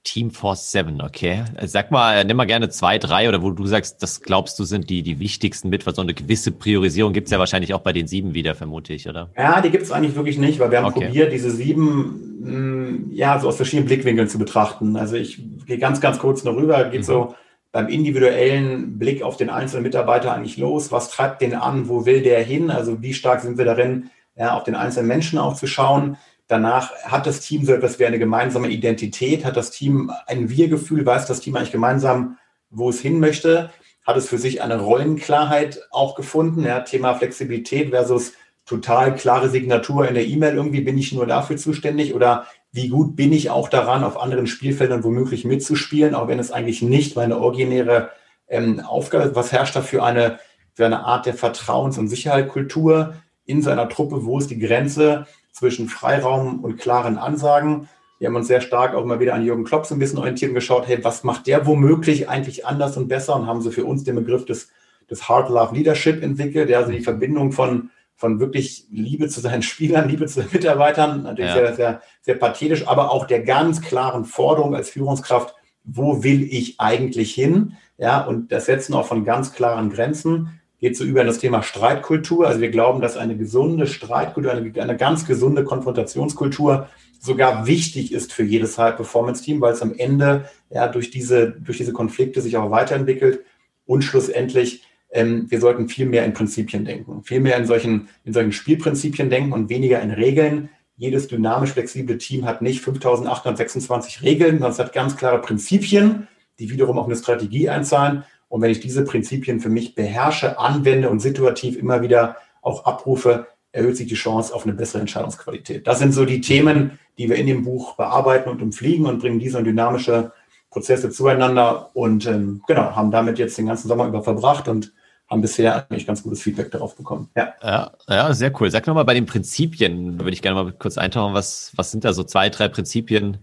[0.07, 1.43] Team Force 7, okay.
[1.65, 4.89] Sag mal, nimm mal gerne zwei, drei oder wo du sagst, das glaubst du sind
[4.89, 7.93] die, die wichtigsten mit, weil so eine gewisse Priorisierung gibt es ja wahrscheinlich auch bei
[7.93, 9.31] den sieben wieder, vermute ich, oder?
[9.37, 11.07] Ja, die gibt es eigentlich wirklich nicht, weil wir haben okay.
[11.07, 14.97] probiert, diese sieben mh, mm, ja so aus verschiedenen Blickwinkeln zu betrachten.
[14.97, 17.05] Also ich gehe ganz, ganz kurz noch rüber, geht mhm.
[17.05, 17.35] so
[17.73, 20.93] beim individuellen Blick auf den einzelnen Mitarbeiter eigentlich los?
[20.93, 21.89] Was treibt den an?
[21.89, 22.71] Wo will der hin?
[22.71, 26.17] Also wie stark sind wir darin, ja, auf den einzelnen Menschen auch zu schauen?
[26.49, 31.05] Danach hat das Team so etwas wie eine gemeinsame Identität, hat das Team ein Wir-Gefühl,
[31.05, 32.39] weiß das Team eigentlich gemeinsam,
[32.71, 33.71] wo es hin möchte,
[34.07, 36.65] hat es für sich eine Rollenklarheit auch gefunden.
[36.65, 38.33] Ja, Thema Flexibilität versus
[38.65, 40.55] total klare Signatur in der E-Mail.
[40.55, 44.47] Irgendwie bin ich nur dafür zuständig oder wie gut bin ich auch daran, auf anderen
[44.47, 48.11] Spielfeldern womöglich mitzuspielen, auch wenn es eigentlich nicht meine originäre
[48.49, 49.35] ähm, Aufgabe ist.
[49.35, 50.39] Was herrscht da für eine,
[50.75, 54.25] für eine Art der Vertrauens- und Sicherheitskultur in seiner Truppe?
[54.25, 55.27] Wo ist die Grenze?
[55.57, 57.89] Zwischen Freiraum und klaren Ansagen.
[58.19, 60.51] Wir haben uns sehr stark auch immer wieder an Jürgen Klopp so ein bisschen orientiert
[60.51, 63.37] und geschaut, hey, was macht der womöglich eigentlich anders und besser?
[63.37, 64.69] Und haben so für uns den Begriff des,
[65.11, 69.63] des Hard Love Leadership entwickelt, ja, also die Verbindung von, von wirklich Liebe zu seinen
[69.71, 71.57] Spielern, Liebe zu den Mitarbeitern, natürlich ja.
[71.57, 76.81] sehr, sehr, sehr pathetisch, aber auch der ganz klaren Forderung als Führungskraft, wo will ich
[76.81, 77.77] eigentlich hin?
[77.97, 81.65] Ja, und das Setzen auch von ganz klaren Grenzen geht so über in das Thema
[81.65, 82.47] Streitkultur.
[82.47, 88.33] Also wir glauben, dass eine gesunde Streitkultur, eine, eine ganz gesunde Konfrontationskultur sogar wichtig ist
[88.33, 92.71] für jedes High-Performance-Team, weil es am Ende ja durch diese, durch diese Konflikte sich auch
[92.71, 93.41] weiterentwickelt
[93.85, 98.33] und schlussendlich ähm, wir sollten viel mehr in Prinzipien denken, viel mehr in solchen, in
[98.33, 100.69] solchen Spielprinzipien denken und weniger in Regeln.
[100.97, 106.29] Jedes dynamisch flexible Team hat nicht 5826 Regeln, sondern es hat ganz klare Prinzipien,
[106.61, 108.23] die wiederum auch eine Strategie einzahlen.
[108.49, 113.47] Und wenn ich diese Prinzipien für mich beherrsche, anwende und situativ immer wieder auch abrufe,
[113.73, 115.87] erhöht sich die Chance auf eine bessere Entscheidungsqualität.
[115.87, 119.39] Das sind so die Themen, die wir in dem Buch bearbeiten und umfliegen und bringen
[119.39, 120.33] diese und dynamische
[120.71, 124.93] Prozesse zueinander und ähm, genau, haben damit jetzt den ganzen Sommer über verbracht und
[125.29, 127.31] haben bisher eigentlich ganz gutes Feedback darauf bekommen.
[127.35, 128.71] Ja, ja, ja sehr cool.
[128.71, 132.05] Sag nochmal bei den Prinzipien, da würde ich gerne mal kurz eintauchen, was, was sind
[132.05, 133.39] da so zwei, drei Prinzipien,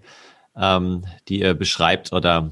[0.55, 2.51] ähm, die ihr beschreibt oder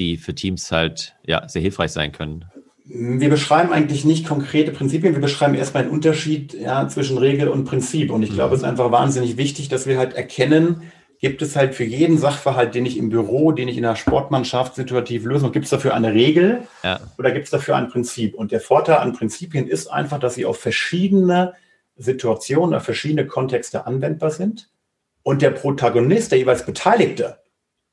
[0.00, 2.46] die für Teams halt ja, sehr hilfreich sein können?
[2.84, 7.64] Wir beschreiben eigentlich nicht konkrete Prinzipien, wir beschreiben erstmal einen Unterschied ja, zwischen Regel und
[7.64, 8.10] Prinzip.
[8.10, 11.74] Und ich glaube, es ist einfach wahnsinnig wichtig, dass wir halt erkennen, gibt es halt
[11.74, 15.66] für jeden Sachverhalt, den ich im Büro, den ich in der Sportmannschaft situativ löse, gibt
[15.66, 16.98] es dafür eine Regel ja.
[17.18, 18.34] oder gibt es dafür ein Prinzip?
[18.34, 21.54] Und der Vorteil an Prinzipien ist einfach, dass sie auf verschiedene
[21.96, 24.70] Situationen, auf verschiedene Kontexte anwendbar sind.
[25.22, 27.38] Und der Protagonist, der jeweils Beteiligte,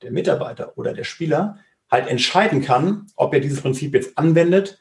[0.02, 1.58] der Mitarbeiter oder der Spieler,
[1.90, 4.80] halt entscheiden kann, ob er dieses Prinzip jetzt anwendet,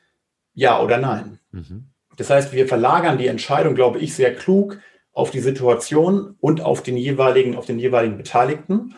[0.54, 1.38] ja oder nein.
[1.52, 1.88] Mhm.
[2.16, 4.78] Das heißt, wir verlagern die Entscheidung, glaube ich, sehr klug
[5.12, 8.94] auf die Situation und auf den jeweiligen, auf den jeweiligen Beteiligten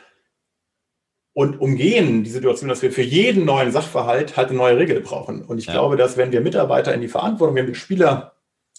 [1.32, 5.44] und umgehen die Situation, dass wir für jeden neuen Sachverhalt halt eine neue Regel brauchen.
[5.44, 5.74] Und ich ja.
[5.74, 8.34] glaube, dass wenn wir Mitarbeiter in die Verantwortung, wenn wir Spieler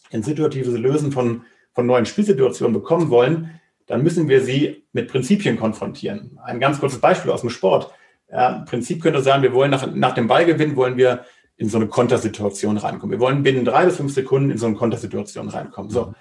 [0.09, 5.57] in situatives Lösen von, von neuen Spielsituationen bekommen wollen, dann müssen wir sie mit Prinzipien
[5.57, 6.37] konfrontieren.
[6.43, 7.93] Ein ganz kurzes Beispiel aus dem Sport.
[8.31, 11.25] Ja, Im Prinzip könnte sein, wir wollen nach, nach dem Ballgewinn wollen wir
[11.57, 13.11] in so eine Kontersituation reinkommen.
[13.11, 15.89] Wir wollen binnen drei bis fünf Sekunden in so eine Kontersituation reinkommen.
[15.89, 16.05] So.
[16.05, 16.15] Mhm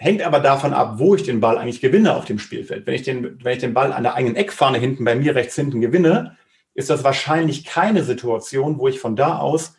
[0.00, 2.86] hängt aber davon ab, wo ich den Ball eigentlich gewinne auf dem Spielfeld.
[2.86, 5.54] Wenn ich den, wenn ich den Ball an der eigenen Eckfahne hinten bei mir rechts
[5.54, 6.38] hinten gewinne,
[6.72, 9.74] ist das wahrscheinlich keine Situation, wo ich von da aus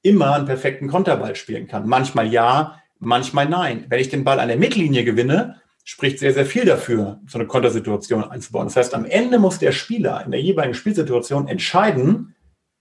[0.00, 1.86] immer einen perfekten Konterball spielen kann.
[1.86, 3.84] Manchmal ja, manchmal nein.
[3.90, 7.46] Wenn ich den Ball an der Mittellinie gewinne, spricht sehr, sehr viel dafür, so eine
[7.46, 8.66] Kontersituation einzubauen.
[8.66, 12.34] Das heißt, am Ende muss der Spieler in der jeweiligen Spielsituation entscheiden,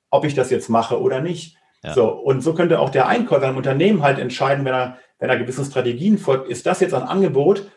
[0.09, 1.55] ob ich das jetzt mache oder nicht.
[1.83, 1.93] Ja.
[1.93, 5.37] So, und so könnte auch der Einkäufer im Unternehmen halt entscheiden, wenn er wenn er
[5.37, 7.69] gewissen Strategien folgt, ist das jetzt ein Angebot,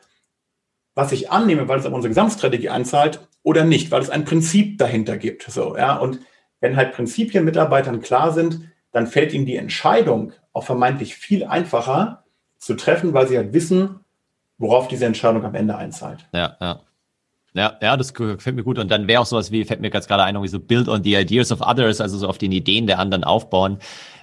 [0.95, 4.79] was ich annehme, weil es auf unsere Gesamtstrategie einzahlt oder nicht, weil es ein Prinzip
[4.79, 5.43] dahinter gibt.
[5.43, 6.21] So, ja, und
[6.61, 12.25] wenn halt Prinzipien Mitarbeitern klar sind, dann fällt ihnen die Entscheidung auch vermeintlich viel einfacher
[12.59, 14.01] zu treffen, weil sie halt wissen,
[14.59, 16.27] worauf diese Entscheidung am Ende einzahlt.
[16.33, 16.81] Ja, ja.
[17.55, 18.79] Ja, ja, das gefällt mir gut.
[18.79, 21.03] Und dann wäre auch sowas wie, fällt mir ganz gerade ein, irgendwie so Build on
[21.03, 23.79] the ideas of others, also so auf den Ideen der anderen aufbauen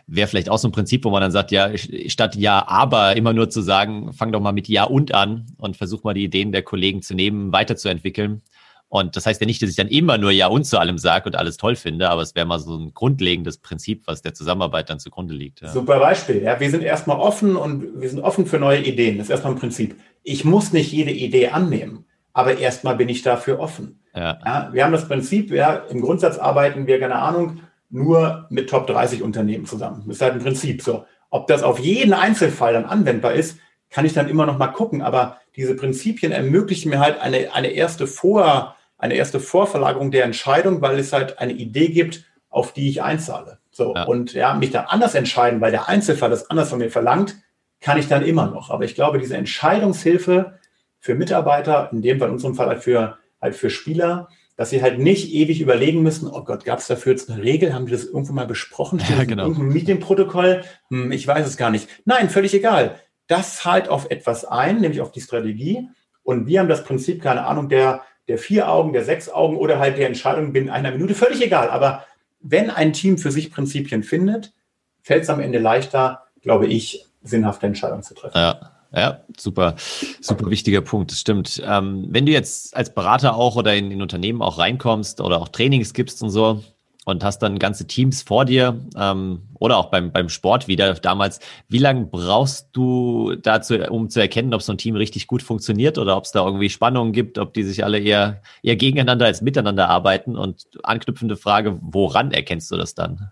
[0.08, 3.34] wäre vielleicht auch so ein Prinzip, wo man dann sagt, ja, statt ja, aber immer
[3.34, 6.52] nur zu sagen, fang doch mal mit ja und an und versuch mal die Ideen
[6.52, 8.42] der Kollegen zu nehmen, weiterzuentwickeln.
[8.88, 11.26] Und das heißt ja nicht, dass ich dann immer nur ja und zu allem sage
[11.26, 14.90] und alles toll finde, aber es wäre mal so ein grundlegendes Prinzip, was der Zusammenarbeit
[14.90, 15.62] dann zugrunde liegt.
[15.62, 15.70] Ja.
[15.70, 16.42] Super Beispiel.
[16.44, 19.18] Ja, wir sind erstmal offen und wir sind offen für neue Ideen.
[19.18, 19.96] Das ist erstmal ein Prinzip.
[20.24, 24.00] Ich muss nicht jede Idee annehmen, aber erstmal bin ich dafür offen.
[24.16, 24.40] Ja.
[24.46, 28.88] ja wir haben das Prinzip, ja, im Grundsatz arbeiten wir, keine Ahnung, nur mit Top
[28.88, 30.04] 30 Unternehmen zusammen.
[30.08, 31.06] Das ist halt ein Prinzip so.
[31.30, 33.58] Ob das auf jeden Einzelfall dann anwendbar ist,
[33.90, 35.02] kann ich dann immer noch mal gucken.
[35.02, 40.82] Aber diese Prinzipien ermöglichen mir halt eine, eine, erste Vor, eine erste Vorverlagerung der Entscheidung,
[40.82, 43.60] weil es halt eine Idee gibt, auf die ich einzahle.
[43.72, 43.94] So.
[43.94, 44.04] Ja.
[44.04, 47.36] Und ja, mich dann anders entscheiden, weil der Einzelfall das anders von mir verlangt,
[47.82, 48.70] kann ich dann immer noch.
[48.70, 50.60] Aber ich glaube, diese Entscheidungshilfe
[51.00, 54.82] für Mitarbeiter, in dem Fall in unserem Fall halt für, halt für Spieler, dass sie
[54.82, 57.74] halt nicht ewig überlegen müssen, oh Gott, gab es dafür jetzt eine Regel?
[57.74, 59.02] Haben die das irgendwo mal besprochen?
[59.10, 59.48] Ja, genau.
[59.48, 60.64] Irgendein Medienprotokoll?
[60.90, 61.90] Hm, ich weiß es gar nicht.
[62.06, 63.00] Nein, völlig egal.
[63.28, 65.88] Das zahlt auf etwas ein, nämlich auf die Strategie.
[66.24, 69.80] Und wir haben das Prinzip, keine Ahnung, der, der vier Augen, der sechs Augen oder
[69.80, 71.70] halt der Entscheidung binnen einer Minute, völlig egal.
[71.70, 72.06] Aber
[72.40, 74.54] wenn ein Team für sich Prinzipien findet,
[75.02, 78.38] fällt es am Ende leichter, glaube ich, sinnhafte Entscheidungen zu treffen.
[78.38, 78.72] Ja.
[78.96, 79.76] Ja, super,
[80.22, 81.62] super wichtiger Punkt, das stimmt.
[81.66, 85.50] Ähm, wenn du jetzt als Berater auch oder in, in Unternehmen auch reinkommst oder auch
[85.50, 86.64] Trainings gibst und so
[87.06, 91.40] und hast dann ganze Teams vor dir ähm, oder auch beim, beim Sport wieder damals,
[91.70, 95.98] wie lange brauchst du dazu, um zu erkennen, ob so ein Team richtig gut funktioniert
[95.98, 99.42] oder ob es da irgendwie Spannungen gibt, ob die sich alle eher, eher gegeneinander als
[99.42, 100.36] miteinander arbeiten?
[100.36, 103.32] Und anknüpfende Frage, woran erkennst du das dann?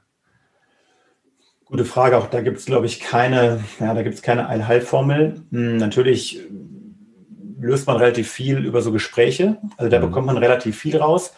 [1.66, 2.18] Gute Frage.
[2.18, 5.42] Auch da gibt es, glaube ich, keine, ja, da gibt es keine Allheilformel.
[5.52, 6.40] Hm, natürlich
[7.60, 9.58] löst man relativ viel über so Gespräche.
[9.78, 10.06] Also da mhm.
[10.06, 11.34] bekommt man relativ viel raus.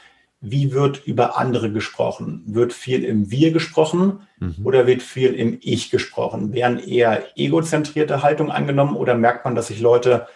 [0.51, 2.43] Wie wird über andere gesprochen?
[2.45, 4.55] Wird viel im Wir gesprochen mhm.
[4.63, 6.53] oder wird viel im Ich gesprochen?
[6.53, 10.27] Werden eher egozentrierte Haltung angenommen oder merkt man, dass sich Leute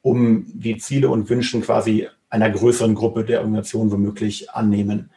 [0.00, 5.10] um die Ziele und Wünschen quasi einer größeren Gruppe der Organisation womöglich annehmen?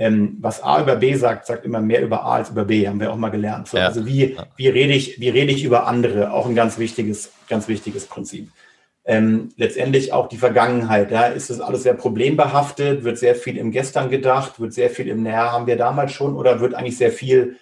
[0.00, 2.98] ähm, was A über B sagt, sagt immer mehr über A als über B, haben
[3.00, 3.68] wir auch mal gelernt.
[3.68, 3.86] So, ja.
[3.86, 6.32] Also wie, wie rede ich, wie rede ich über andere?
[6.32, 8.48] Auch ein ganz wichtiges, ganz wichtiges Prinzip.
[9.04, 11.10] Ähm, letztendlich auch die Vergangenheit.
[11.10, 14.90] Da ja, ist es alles sehr problembehaftet, wird sehr viel im Gestern gedacht, wird sehr
[14.90, 17.56] viel im Näher haben wir damals schon oder wird eigentlich sehr viel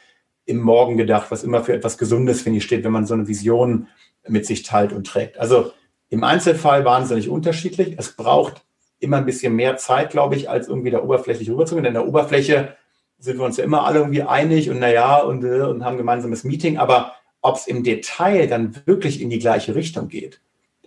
[0.46, 3.28] im Morgen gedacht, was immer für etwas Gesundes, finde ich, steht, wenn man so eine
[3.28, 3.86] Vision
[4.26, 5.38] mit sich teilt und trägt.
[5.38, 5.72] Also
[6.08, 7.94] im Einzelfall wahnsinnig unterschiedlich.
[7.98, 8.64] Es braucht
[8.98, 11.84] immer ein bisschen mehr Zeit, glaube ich, als irgendwie da oberflächlich rüberzugehen.
[11.84, 12.76] Denn in der Oberfläche
[13.18, 15.98] sind wir uns ja immer alle irgendwie einig und naja und, äh, und haben ein
[15.98, 16.78] gemeinsames Meeting.
[16.78, 20.40] Aber ob es im Detail dann wirklich in die gleiche Richtung geht,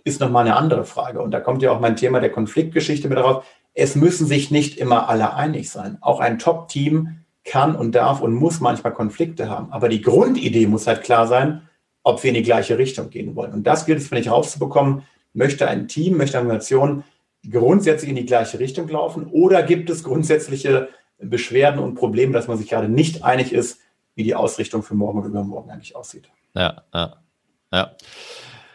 [0.04, 1.20] ist nochmal eine andere Frage.
[1.20, 3.44] Und da kommt ja auch mein Thema der Konfliktgeschichte mit darauf.
[3.74, 5.98] Es müssen sich nicht immer alle einig sein.
[6.00, 9.72] Auch ein Top-Team kann und darf und muss manchmal Konflikte haben.
[9.72, 11.62] Aber die Grundidee muss halt klar sein,
[12.02, 13.52] ob wir in die gleiche Richtung gehen wollen.
[13.52, 15.02] Und das gilt es, finde ich, rauszubekommen.
[15.32, 17.04] Möchte ein Team, möchte eine Organisation
[17.50, 20.88] grundsätzlich in die gleiche Richtung laufen oder gibt es grundsätzliche
[21.18, 23.80] Beschwerden und Probleme, dass man sich gerade nicht einig ist,
[24.14, 26.28] wie die Ausrichtung für morgen und übermorgen eigentlich aussieht?
[26.54, 27.16] Ja, ja,
[27.72, 27.92] ja.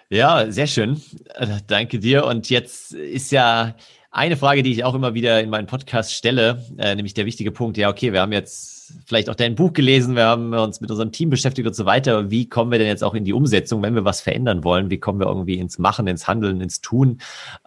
[0.09, 1.01] Ja, sehr schön.
[1.35, 2.25] Äh, danke dir.
[2.25, 3.75] Und jetzt ist ja
[4.09, 7.51] eine Frage, die ich auch immer wieder in meinen Podcast stelle, äh, nämlich der wichtige
[7.51, 10.89] Punkt, ja, okay, wir haben jetzt vielleicht auch dein Buch gelesen, wir haben uns mit
[10.89, 12.31] unserem Team beschäftigt und so weiter.
[12.31, 14.89] Wie kommen wir denn jetzt auch in die Umsetzung, wenn wir was verändern wollen?
[14.89, 17.19] Wie kommen wir irgendwie ins Machen, ins Handeln, ins Tun?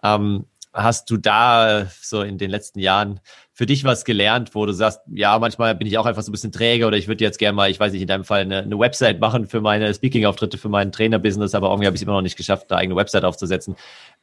[0.03, 3.19] Ähm, hast du da so in den letzten Jahren
[3.61, 6.31] für dich was gelernt, wo du sagst, ja, manchmal bin ich auch einfach so ein
[6.31, 8.63] bisschen träge oder ich würde jetzt gerne mal, ich weiß nicht, in deinem Fall eine,
[8.63, 12.13] eine Website machen für meine Speaking-Auftritte, für meinen Trainer-Business, aber irgendwie habe ich es immer
[12.13, 13.75] noch nicht geschafft, da eigene Website aufzusetzen.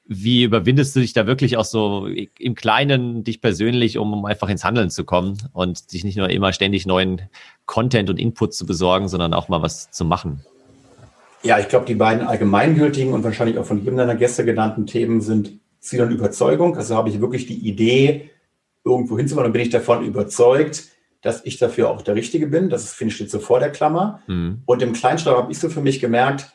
[0.07, 4.49] Wie überwindest du dich da wirklich auch so im Kleinen, dich persönlich, um, um einfach
[4.49, 7.23] ins Handeln zu kommen und dich nicht nur immer ständig neuen
[7.65, 10.45] Content und Input zu besorgen, sondern auch mal was zu machen?
[11.45, 15.21] Ja, ich glaube, die beiden allgemeingültigen und wahrscheinlich auch von jedem deiner Gäste genannten Themen
[15.21, 16.77] sind Ziel und Überzeugung.
[16.77, 18.33] Also habe ich wirklich die Idee,
[18.85, 20.89] irgendwo hinzumachen und bin ich davon überzeugt,
[21.21, 22.69] dass ich dafür auch der Richtige bin.
[22.69, 24.23] Das finde ich steht so vor der Klammer.
[24.27, 24.63] Mhm.
[24.67, 26.53] Und im Kleinschlag habe ich so für mich gemerkt,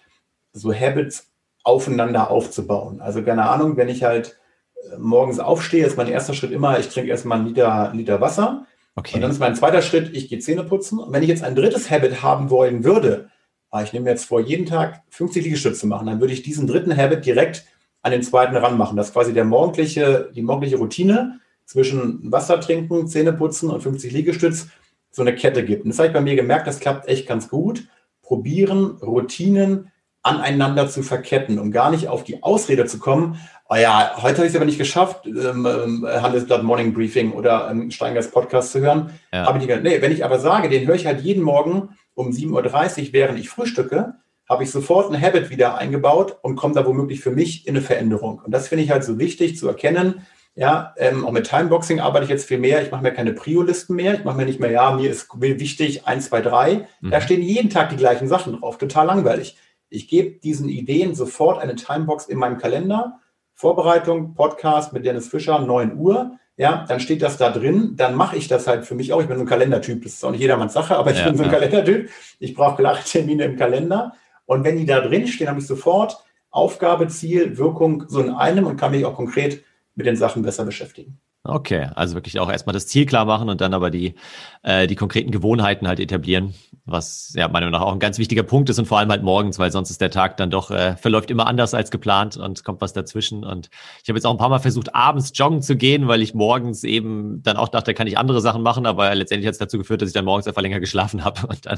[0.54, 1.32] so Habits
[1.64, 3.02] aufeinander aufzubauen.
[3.02, 4.40] Also keine Ahnung, wenn ich halt
[4.76, 8.22] äh, morgens aufstehe, ist mein erster Schritt immer, ich trinke erstmal einen Liter, einen Liter
[8.22, 8.66] Wasser.
[8.96, 9.16] Okay.
[9.16, 11.00] Und dann ist mein zweiter Schritt, ich gehe Zähne putzen.
[11.00, 13.30] Und wenn ich jetzt ein drittes Habit haben wollen würde,
[13.72, 16.68] ah, ich nehme jetzt vor, jeden Tag 50 Liegestütze zu machen, dann würde ich diesen
[16.68, 17.66] dritten Habit direkt
[18.02, 18.98] an den zweiten ranmachen.
[18.98, 24.12] Das ist quasi der morgendliche, die morgendliche Routine zwischen Wasser trinken, Zähne putzen und 50
[24.12, 24.68] Liegestütz
[25.12, 25.84] so eine Kette gibt.
[25.84, 27.88] Und das habe ich bei mir gemerkt, das klappt echt ganz gut.
[28.22, 29.92] Probieren, Routinen
[30.24, 33.38] aneinander zu verketten, um gar nicht auf die Ausrede zu kommen,
[33.70, 37.70] oh ja, heute habe ich es aber nicht geschafft, ähm, ähm, Handelsblatt Morning Briefing oder
[37.70, 39.12] ähm, Steingers Podcast zu hören.
[39.32, 39.46] Ja.
[39.46, 42.30] Habe ich nicht nee, wenn ich aber sage, den höre ich halt jeden Morgen um
[42.30, 44.16] 7.30 Uhr, während ich frühstücke,
[44.48, 47.84] habe ich sofort ein Habit wieder eingebaut und komme da womöglich für mich in eine
[47.84, 48.42] Veränderung.
[48.44, 50.26] Und das finde ich halt so wichtig zu erkennen.
[50.56, 52.84] Ja, ähm, auch mit Timeboxing arbeite ich jetzt viel mehr.
[52.84, 54.14] Ich mache mir keine Prio-Listen mehr.
[54.14, 56.88] Ich mache mir nicht mehr, ja, mir ist wichtig, 1, 2, 3.
[57.02, 57.12] Mhm.
[57.12, 58.78] Da stehen jeden Tag die gleichen Sachen drauf.
[58.78, 59.58] Total langweilig.
[59.90, 63.20] Ich gebe diesen Ideen sofort eine Timebox in meinem Kalender.
[63.56, 66.38] Vorbereitung, Podcast mit Dennis Fischer, 9 Uhr.
[66.56, 67.94] Ja, dann steht das da drin.
[67.96, 69.22] Dann mache ich das halt für mich auch.
[69.22, 70.04] Ich bin so ein Kalendertyp.
[70.04, 71.56] Das ist auch nicht jedermanns Sache, aber ich ja, bin so ein ja.
[71.56, 72.10] Kalendertyp.
[72.40, 74.14] Ich brauche klare Termine im Kalender.
[74.46, 78.68] Und wenn die da drin stehen, habe ich sofort Aufgabe, Ziel, Wirkung so in einem
[78.68, 79.64] und kann mich auch konkret
[79.96, 81.20] mit den Sachen besser beschäftigen.
[81.46, 84.16] Okay, also wirklich auch erstmal das Ziel klar machen und dann aber die,
[84.62, 86.54] äh, die konkreten Gewohnheiten halt etablieren,
[86.86, 89.24] was ja meiner Meinung nach auch ein ganz wichtiger Punkt ist und vor allem halt
[89.24, 92.64] morgens, weil sonst ist der Tag dann doch, äh, verläuft immer anders als geplant und
[92.64, 93.44] kommt was dazwischen.
[93.44, 93.70] Und
[94.02, 96.86] ich habe jetzt auch ein paar Mal versucht, abends joggen zu gehen, weil ich morgens
[96.86, 100.02] eben dann auch dachte, kann ich andere Sachen machen, aber letztendlich hat es dazu geführt,
[100.02, 101.78] dass ich dann morgens einfach länger geschlafen habe und dann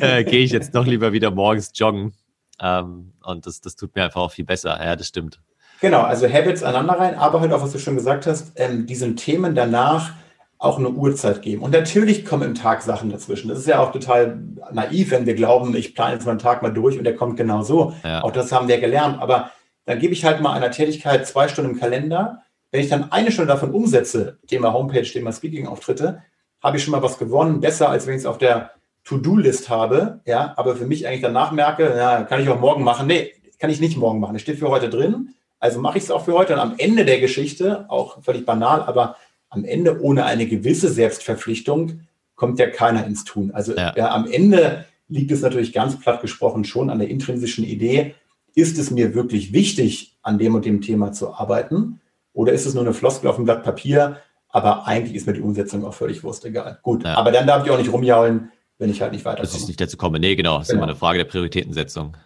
[0.00, 2.12] äh, gehe ich jetzt doch lieber wieder morgens joggen.
[2.60, 4.84] Ähm, und das, das tut mir einfach auch viel besser.
[4.84, 5.40] Ja, das stimmt.
[5.80, 9.16] Genau, also Habits aneinander rein, aber halt auch, was du schon gesagt hast, ähm, diesen
[9.16, 10.12] Themen danach
[10.58, 11.62] auch eine Uhrzeit geben.
[11.62, 13.48] Und natürlich kommen im Tag Sachen dazwischen.
[13.48, 14.38] Das ist ja auch total
[14.72, 17.62] naiv, wenn wir glauben, ich plane jetzt meinen Tag mal durch und der kommt genau
[17.62, 17.92] so.
[18.04, 18.22] Ja.
[18.22, 19.20] Auch das haben wir gelernt.
[19.20, 19.50] Aber
[19.84, 22.42] dann gebe ich halt mal einer Tätigkeit zwei Stunden im Kalender.
[22.70, 26.22] Wenn ich dann eine Stunde davon umsetze, Thema Homepage, Thema Speaking-Auftritte,
[26.62, 27.60] habe ich schon mal was gewonnen.
[27.60, 28.70] Besser, als wenn ich es auf der
[29.04, 30.20] To-Do-List habe.
[30.24, 33.06] Ja, aber für mich eigentlich danach merke, ja, kann ich auch morgen machen.
[33.06, 34.36] Nee, kann ich nicht morgen machen.
[34.36, 35.34] Es steht für heute drin.
[35.58, 38.82] Also mache ich es auch für heute und am Ende der Geschichte, auch völlig banal,
[38.82, 39.16] aber
[39.48, 42.00] am Ende ohne eine gewisse Selbstverpflichtung
[42.34, 43.50] kommt ja keiner ins Tun.
[43.52, 43.94] Also ja.
[43.96, 48.14] Ja, am Ende liegt es natürlich ganz platt gesprochen schon an der intrinsischen Idee,
[48.54, 52.00] ist es mir wirklich wichtig, an dem und dem Thema zu arbeiten?
[52.32, 54.18] Oder ist es nur eine Floskel auf dem Blatt Papier?
[54.48, 56.78] Aber eigentlich ist mir die Umsetzung auch völlig wurscht egal.
[56.82, 57.14] Gut, ja.
[57.14, 59.46] aber dann darf ich auch nicht rumjaulen, wenn ich halt nicht weiterkomme.
[59.46, 60.18] Das ist nicht dazu komme.
[60.18, 60.58] Nee, genau.
[60.58, 60.78] Das genau.
[60.78, 62.16] ist immer eine Frage der Prioritätensetzung.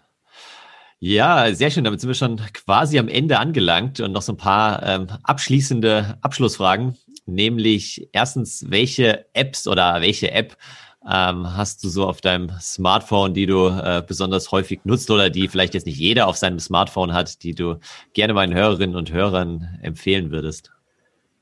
[1.03, 1.85] Ja, sehr schön.
[1.85, 6.19] Damit sind wir schon quasi am Ende angelangt und noch so ein paar ähm, abschließende
[6.21, 6.95] Abschlussfragen.
[7.25, 10.59] Nämlich erstens, welche Apps oder welche App
[11.11, 15.49] ähm, hast du so auf deinem Smartphone, die du äh, besonders häufig nutzt oder die
[15.49, 17.77] vielleicht jetzt nicht jeder auf seinem Smartphone hat, die du
[18.13, 20.71] gerne meinen Hörerinnen und Hörern empfehlen würdest?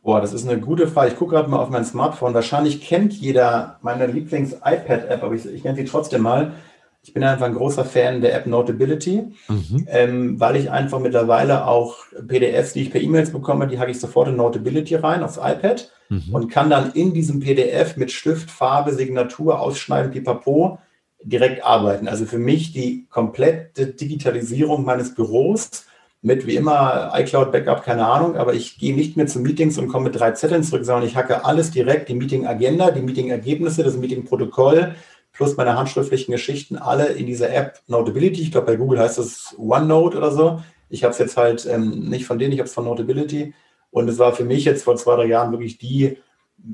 [0.03, 1.11] Boah, das ist eine gute Frage.
[1.11, 2.33] Ich gucke gerade mal auf mein Smartphone.
[2.33, 6.53] Wahrscheinlich kennt jeder meine Lieblings-iPad-App, aber ich, ich nenne sie trotzdem mal.
[7.03, 9.87] Ich bin einfach ein großer Fan der App Notability, mhm.
[9.89, 14.01] ähm, weil ich einfach mittlerweile auch PDFs, die ich per E-Mails bekomme, die hacke ich
[14.01, 16.25] sofort in Notability rein aufs iPad mhm.
[16.33, 20.79] und kann dann in diesem PDF mit Stift, Farbe, Signatur, Ausschneiden, Pipapo
[21.23, 22.09] direkt arbeiten.
[22.09, 25.87] Also für mich die komplette Digitalisierung meines Büros
[26.21, 29.89] mit wie immer iCloud Backup, keine Ahnung, aber ich gehe nicht mehr zu Meetings und
[29.89, 33.97] komme mit drei Zetteln zurück, sondern ich hacke alles direkt, die Meeting-Agenda, die Meeting-Ergebnisse, das
[33.97, 34.95] Meeting-Protokoll
[35.38, 38.42] plus meine handschriftlichen Geschichten alle in dieser App Notability.
[38.42, 40.61] Ich glaube, bei Google heißt das OneNote oder so.
[40.90, 43.55] Ich habe es jetzt halt ähm, nicht von denen, ich habe es von Notability.
[43.90, 46.18] Und es war für mich jetzt vor zwei, drei Jahren wirklich die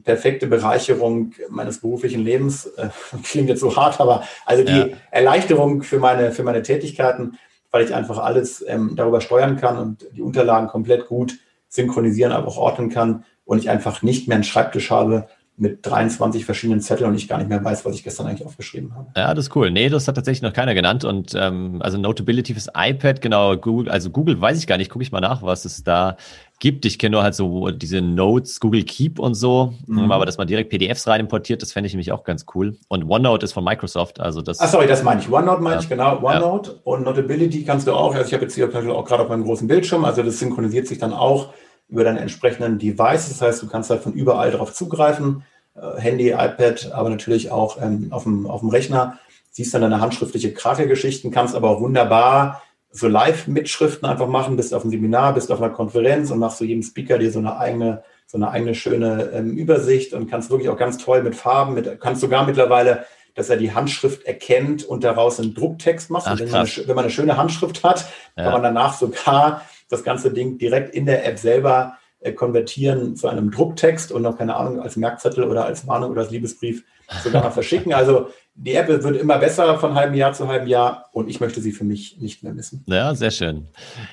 [0.02, 2.66] perfekte Bereicherung meines beruflichen Lebens.
[2.66, 2.88] Äh,
[3.22, 4.96] klingt jetzt so hart, aber also die ja.
[5.10, 7.38] Erleichterung für meine, für meine Tätigkeiten
[7.74, 12.46] weil ich einfach alles ähm, darüber steuern kann und die Unterlagen komplett gut synchronisieren, aber
[12.46, 17.10] auch ordnen kann und ich einfach nicht mehr einen Schreibtisch habe, mit 23 verschiedenen Zetteln
[17.10, 19.06] und ich gar nicht mehr weiß, was ich gestern eigentlich aufgeschrieben habe.
[19.16, 19.70] Ja, das ist cool.
[19.70, 21.04] Nee, das hat tatsächlich noch keiner genannt.
[21.04, 25.04] Und ähm, also Notability fürs iPad, genau, Google, also Google weiß ich gar nicht, gucke
[25.04, 26.16] ich mal nach, was es da
[26.58, 26.84] gibt.
[26.86, 30.10] Ich kenne nur halt so diese Notes, Google Keep und so, mhm.
[30.10, 32.76] aber dass man direkt PDFs rein importiert, das fände ich nämlich auch ganz cool.
[32.88, 34.58] Und OneNote ist von Microsoft, also das.
[34.60, 35.30] Ach sorry, das meine ich.
[35.30, 35.82] OneNote meine ja.
[35.82, 36.20] ich, genau.
[36.20, 36.76] OneNote ja.
[36.84, 39.68] und Notability kannst du auch, also ich habe jetzt hier auch gerade auf meinem großen
[39.68, 41.52] Bildschirm, also das synchronisiert sich dann auch
[41.88, 43.28] über deine entsprechenden Devices.
[43.28, 45.44] Das heißt, du kannst halt von überall darauf zugreifen
[45.74, 49.18] äh, Handy, iPad, aber natürlich auch ähm, auf, dem, auf dem Rechner.
[49.50, 54.82] Siehst dann deine handschriftliche Krakelgeschichten, kannst aber auch wunderbar so Live-Mitschriften einfach machen, bist auf
[54.82, 58.04] einem Seminar, bist auf einer Konferenz und machst so jedem Speaker dir so eine eigene,
[58.26, 62.00] so eine eigene schöne ähm, Übersicht und kannst wirklich auch ganz toll mit Farben, mit,
[62.00, 66.26] kannst sogar mittlerweile, dass er die Handschrift erkennt und daraus einen Drucktext macht.
[66.28, 68.44] Ach, wenn, man eine, wenn, man eine, schöne Handschrift hat, ja.
[68.44, 73.28] kann man danach sogar das ganze Ding direkt in der App selber äh, konvertieren zu
[73.28, 76.84] einem Drucktext und noch keine Ahnung als Merkzettel oder als Warnung oder als Liebesbrief
[77.22, 77.92] sogar verschicken.
[77.92, 81.60] Also die App wird immer besser von halbem Jahr zu halbem Jahr und ich möchte
[81.60, 82.84] sie für mich nicht mehr missen.
[82.86, 83.66] Ja, sehr schön.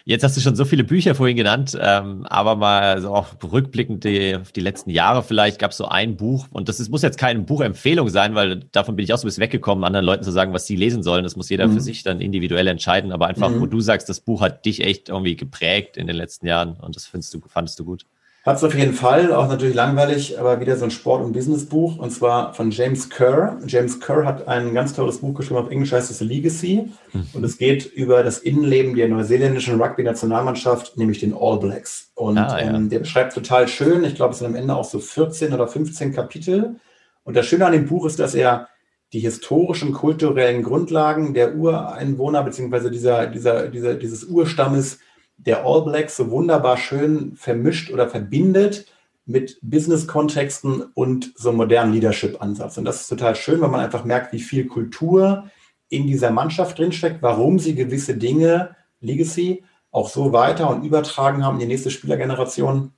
[0.04, 4.04] Jetzt hast du schon so viele Bücher vorhin genannt, ähm, aber mal so auch rückblickend
[4.04, 7.20] die, die letzten Jahre vielleicht gab es so ein Buch und das ist, muss jetzt
[7.20, 10.32] keine Buchempfehlung sein, weil davon bin ich auch so ein bisschen weggekommen, anderen Leuten zu
[10.32, 11.24] sagen, was sie lesen sollen.
[11.24, 11.74] Das muss jeder mhm.
[11.74, 13.62] für sich dann individuell entscheiden, aber einfach, mhm.
[13.62, 16.96] wo du sagst, das Buch hat dich echt irgendwie geprägt in den letzten Jahren und
[16.96, 18.06] das findest du, fandest du gut.
[18.44, 22.00] Hat es auf jeden Fall, auch natürlich langweilig, aber wieder so ein Sport- und Businessbuch
[22.00, 23.60] und zwar von James Kerr.
[23.68, 27.28] James Kerr hat ein ganz tolles Buch geschrieben, auf Englisch heißt es Legacy mhm.
[27.34, 32.12] und es geht über das Innenleben der neuseeländischen Rugby-Nationalmannschaft, nämlich den All Blacks.
[32.16, 32.74] Und ah, ja.
[32.74, 35.68] ähm, der beschreibt total schön, ich glaube, es sind am Ende auch so 14 oder
[35.68, 36.78] 15 Kapitel.
[37.24, 38.70] Und das Schöne an dem Buch ist, dass er
[39.14, 44.98] die historischen, kulturellen Grundlagen der Ureinwohner beziehungsweise dieser, dieser, dieser, dieses Urstammes
[45.46, 48.86] der All Blacks so wunderbar schön vermischt oder verbindet
[49.26, 52.78] mit Business-Kontexten und so einem modernen Leadership-Ansatz.
[52.78, 55.46] Und das ist total schön, weil man einfach merkt, wie viel Kultur
[55.90, 61.56] in dieser Mannschaft drinsteckt, warum sie gewisse Dinge, Legacy, auch so weiter und übertragen haben
[61.56, 62.92] in die nächste Spielergeneration,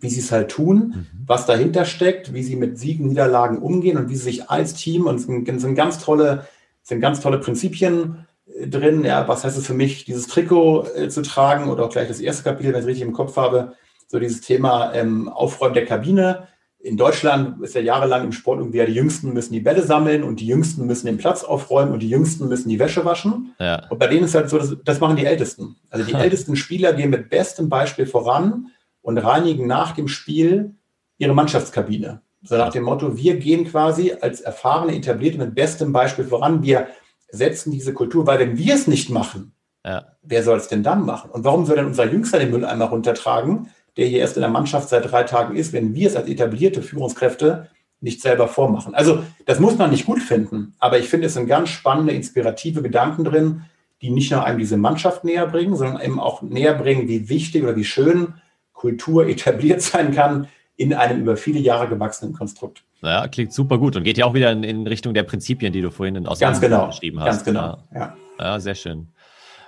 [0.00, 1.06] wie sie es halt tun, mhm.
[1.26, 5.06] was dahinter steckt, wie sie mit Siegen, Niederlagen umgehen und wie sie sich als Team,
[5.06, 6.46] und es sind, sind ganz tolle,
[6.82, 8.26] sind ganz tolle Prinzipien
[8.66, 12.08] drin, ja, was heißt es für mich, dieses Trikot äh, zu tragen oder auch gleich
[12.08, 13.74] das erste Kapitel, wenn ich es richtig im Kopf habe,
[14.06, 16.48] so dieses Thema ähm, Aufräumen der Kabine.
[16.80, 20.22] In Deutschland ist ja jahrelang im Sport irgendwie, ja, die Jüngsten müssen die Bälle sammeln
[20.22, 23.54] und die Jüngsten müssen den Platz aufräumen und die Jüngsten müssen die Wäsche waschen.
[23.58, 23.86] Ja.
[23.90, 25.76] Und bei denen ist halt so, das, das machen die Ältesten.
[25.90, 28.68] Also die ältesten Spieler gehen mit bestem Beispiel voran
[29.02, 30.74] und reinigen nach dem Spiel
[31.18, 32.22] ihre Mannschaftskabine.
[32.42, 36.62] So nach dem Motto, wir gehen quasi als erfahrene Etablierte mit bestem Beispiel voran.
[36.62, 36.86] Wir
[37.30, 39.52] setzen diese Kultur, weil wenn wir es nicht machen,
[39.84, 40.06] ja.
[40.22, 41.30] wer soll es denn dann machen?
[41.30, 44.88] Und warum soll denn unser Jüngster den Mülleimer runtertragen, der hier erst in der Mannschaft
[44.88, 47.68] seit drei Tagen ist, wenn wir es als etablierte Führungskräfte
[48.00, 48.94] nicht selber vormachen?
[48.94, 52.82] Also das muss man nicht gut finden, aber ich finde, es sind ganz spannende, inspirative
[52.82, 53.62] Gedanken drin,
[54.00, 57.64] die nicht nur einem diese Mannschaft näher bringen, sondern eben auch näher bringen, wie wichtig
[57.64, 58.34] oder wie schön
[58.72, 62.84] Kultur etabliert sein kann in einem über viele Jahre gewachsenen Konstrukt.
[63.02, 65.82] Ja, klingt super gut und geht ja auch wieder in, in Richtung der Prinzipien, die
[65.82, 67.26] du vorhin in Ausgaben genau, geschrieben hast.
[67.26, 68.16] Ganz genau, ja.
[68.38, 69.08] Ja, sehr schön.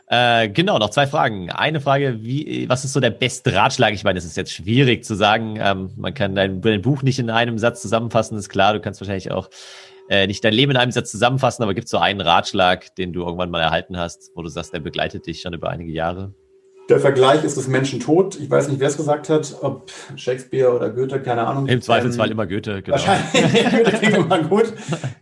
[0.07, 1.51] Äh, genau, noch zwei Fragen.
[1.51, 3.93] Eine Frage, wie, was ist so der beste Ratschlag?
[3.93, 5.57] Ich meine, es ist jetzt schwierig zu sagen.
[5.61, 8.73] Ähm, man kann dein, dein, Buch nicht in einem Satz zusammenfassen, ist klar.
[8.73, 9.51] Du kannst wahrscheinlich auch
[10.09, 13.13] äh, nicht dein Leben in einem Satz zusammenfassen, aber gibt es so einen Ratschlag, den
[13.13, 16.35] du irgendwann mal erhalten hast, wo du sagst, der begleitet dich schon über einige Jahre?
[16.91, 18.37] Der Vergleich ist des Menschen tot.
[18.41, 21.69] Ich weiß nicht, wer es gesagt hat, ob Shakespeare oder Goethe, keine Ahnung.
[21.69, 22.97] Im Zweifelsfall ähm, immer Goethe, genau.
[22.97, 23.31] Wahrscheinlich
[23.71, 24.73] Goethe klingt immer gut.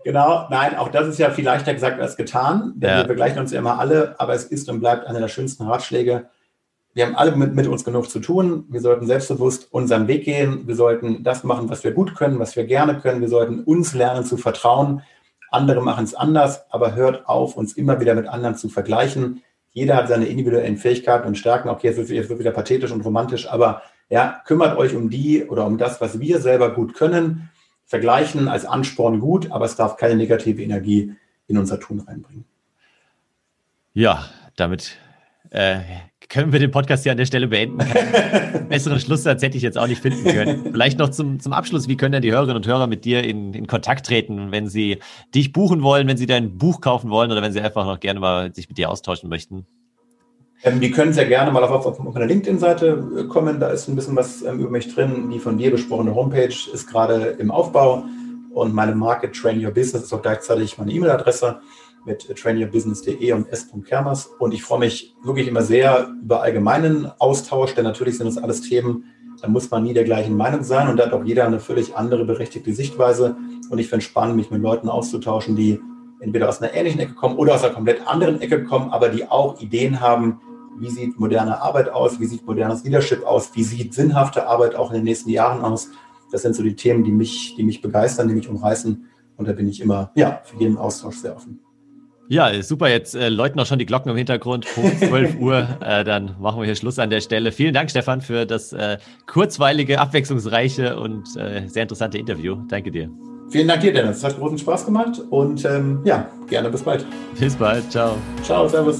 [0.02, 2.72] Genau, nein, auch das ist ja viel leichter gesagt als getan.
[2.76, 2.96] Denn ja.
[3.02, 6.30] wir begleichen uns ja immer alle, aber es ist und bleibt einer der schönsten Ratschläge.
[6.94, 8.64] Wir haben alle mit, mit uns genug zu tun.
[8.70, 10.66] Wir sollten selbstbewusst unseren Weg gehen.
[10.66, 13.20] Wir sollten das machen, was wir gut können, was wir gerne können.
[13.20, 15.02] Wir sollten uns lernen zu vertrauen
[15.50, 19.42] andere machen es anders, aber hört auf, uns immer wieder mit anderen zu vergleichen.
[19.78, 21.68] Jeder hat seine individuellen Fähigkeiten und Stärken.
[21.68, 25.78] Okay, jetzt wird wieder pathetisch und romantisch, aber ja, kümmert euch um die oder um
[25.78, 27.48] das, was wir selber gut können.
[27.86, 31.14] Vergleichen als Ansporn gut, aber es darf keine negative Energie
[31.46, 32.44] in unser Tun reinbringen.
[33.94, 34.24] Ja,
[34.56, 34.98] damit
[35.50, 35.78] äh,
[36.28, 37.78] können wir den Podcast hier an der Stelle beenden.
[38.68, 40.68] besseren Schlusssatz hätte ich jetzt auch nicht finden können.
[40.72, 43.54] Vielleicht noch zum, zum Abschluss, wie können denn die Hörerinnen und Hörer mit dir in,
[43.54, 44.98] in Kontakt treten, wenn sie
[45.34, 48.20] dich buchen wollen, wenn sie dein Buch kaufen wollen oder wenn sie einfach noch gerne
[48.20, 49.66] mal sich mit dir austauschen möchten?
[50.64, 53.60] Ähm, die können sehr gerne mal auf, auf, auf meine LinkedIn-Seite äh, kommen.
[53.60, 55.30] Da ist ein bisschen was ähm, über mich drin.
[55.30, 58.04] Die von dir besprochene Homepage ist gerade im Aufbau
[58.52, 61.60] und meine Marke Train Your Business ist auch gleichzeitig meine E-Mail-Adresse
[62.08, 64.30] mit trainyourbusiness.de und s.kermers.
[64.38, 68.62] Und ich freue mich wirklich immer sehr über allgemeinen Austausch, denn natürlich sind das alles
[68.62, 69.04] Themen,
[69.40, 71.96] da muss man nie der gleichen Meinung sein und da hat auch jeder eine völlig
[71.96, 73.36] andere berechtigte Sichtweise.
[73.70, 75.80] Und ich finde es spannend, mich mit Leuten auszutauschen, die
[76.20, 79.28] entweder aus einer ähnlichen Ecke kommen oder aus einer komplett anderen Ecke kommen, aber die
[79.28, 80.40] auch Ideen haben,
[80.78, 84.90] wie sieht moderne Arbeit aus, wie sieht modernes Leadership aus, wie sieht sinnhafte Arbeit auch
[84.90, 85.88] in den nächsten Jahren aus.
[86.32, 89.06] Das sind so die Themen, die mich, die mich begeistern, die mich umreißen.
[89.36, 91.60] Und da bin ich immer ja, für jeden Austausch sehr offen.
[92.28, 92.88] Ja, super.
[92.88, 94.66] Jetzt äh, läuten auch schon die Glocken im Hintergrund.
[94.74, 95.66] Punkt 12 Uhr.
[95.80, 97.52] Äh, dann machen wir hier Schluss an der Stelle.
[97.52, 102.56] Vielen Dank, Stefan, für das äh, kurzweilige, abwechslungsreiche und äh, sehr interessante Interview.
[102.68, 103.10] Danke dir.
[103.50, 104.18] Vielen Dank dir, Dennis.
[104.18, 107.06] Es hat großen Spaß gemacht und ähm, ja, gerne bis bald.
[107.38, 107.90] Bis bald.
[107.90, 108.16] Ciao.
[108.42, 108.98] Ciao, Servus.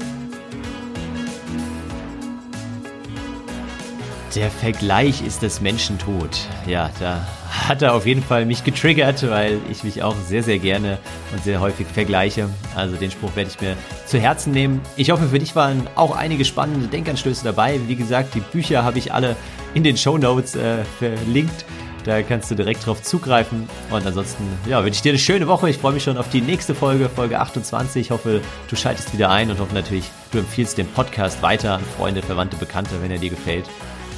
[4.35, 6.47] Der Vergleich ist des Menschen tot.
[6.66, 10.59] Ja, da hat er auf jeden Fall mich getriggert, weil ich mich auch sehr, sehr
[10.59, 10.99] gerne
[11.32, 12.49] und sehr häufig vergleiche.
[12.74, 13.76] Also den Spruch werde ich mir
[14.07, 14.80] zu Herzen nehmen.
[14.96, 17.80] Ich hoffe, für dich waren auch einige spannende Denkanstöße dabei.
[17.86, 19.36] Wie gesagt, die Bücher habe ich alle
[19.74, 21.64] in den Show Notes äh, verlinkt.
[22.05, 23.68] Da kannst du direkt drauf zugreifen.
[23.90, 25.68] Und ansonsten, ja, wünsche ich dir eine schöne Woche.
[25.68, 28.01] Ich freue mich schon auf die nächste Folge, Folge 28.
[28.01, 31.82] Ich hoffe, du schaltest wieder ein und hoffe natürlich, du empfiehlst den Podcast weiter an
[31.96, 33.66] Freunde, Verwandte, Bekannte, wenn er dir gefällt.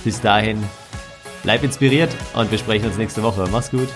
[0.04, 0.62] Bis dahin,
[1.42, 3.46] bleib inspiriert und wir sprechen uns nächste Woche.
[3.50, 3.88] Mach's gut.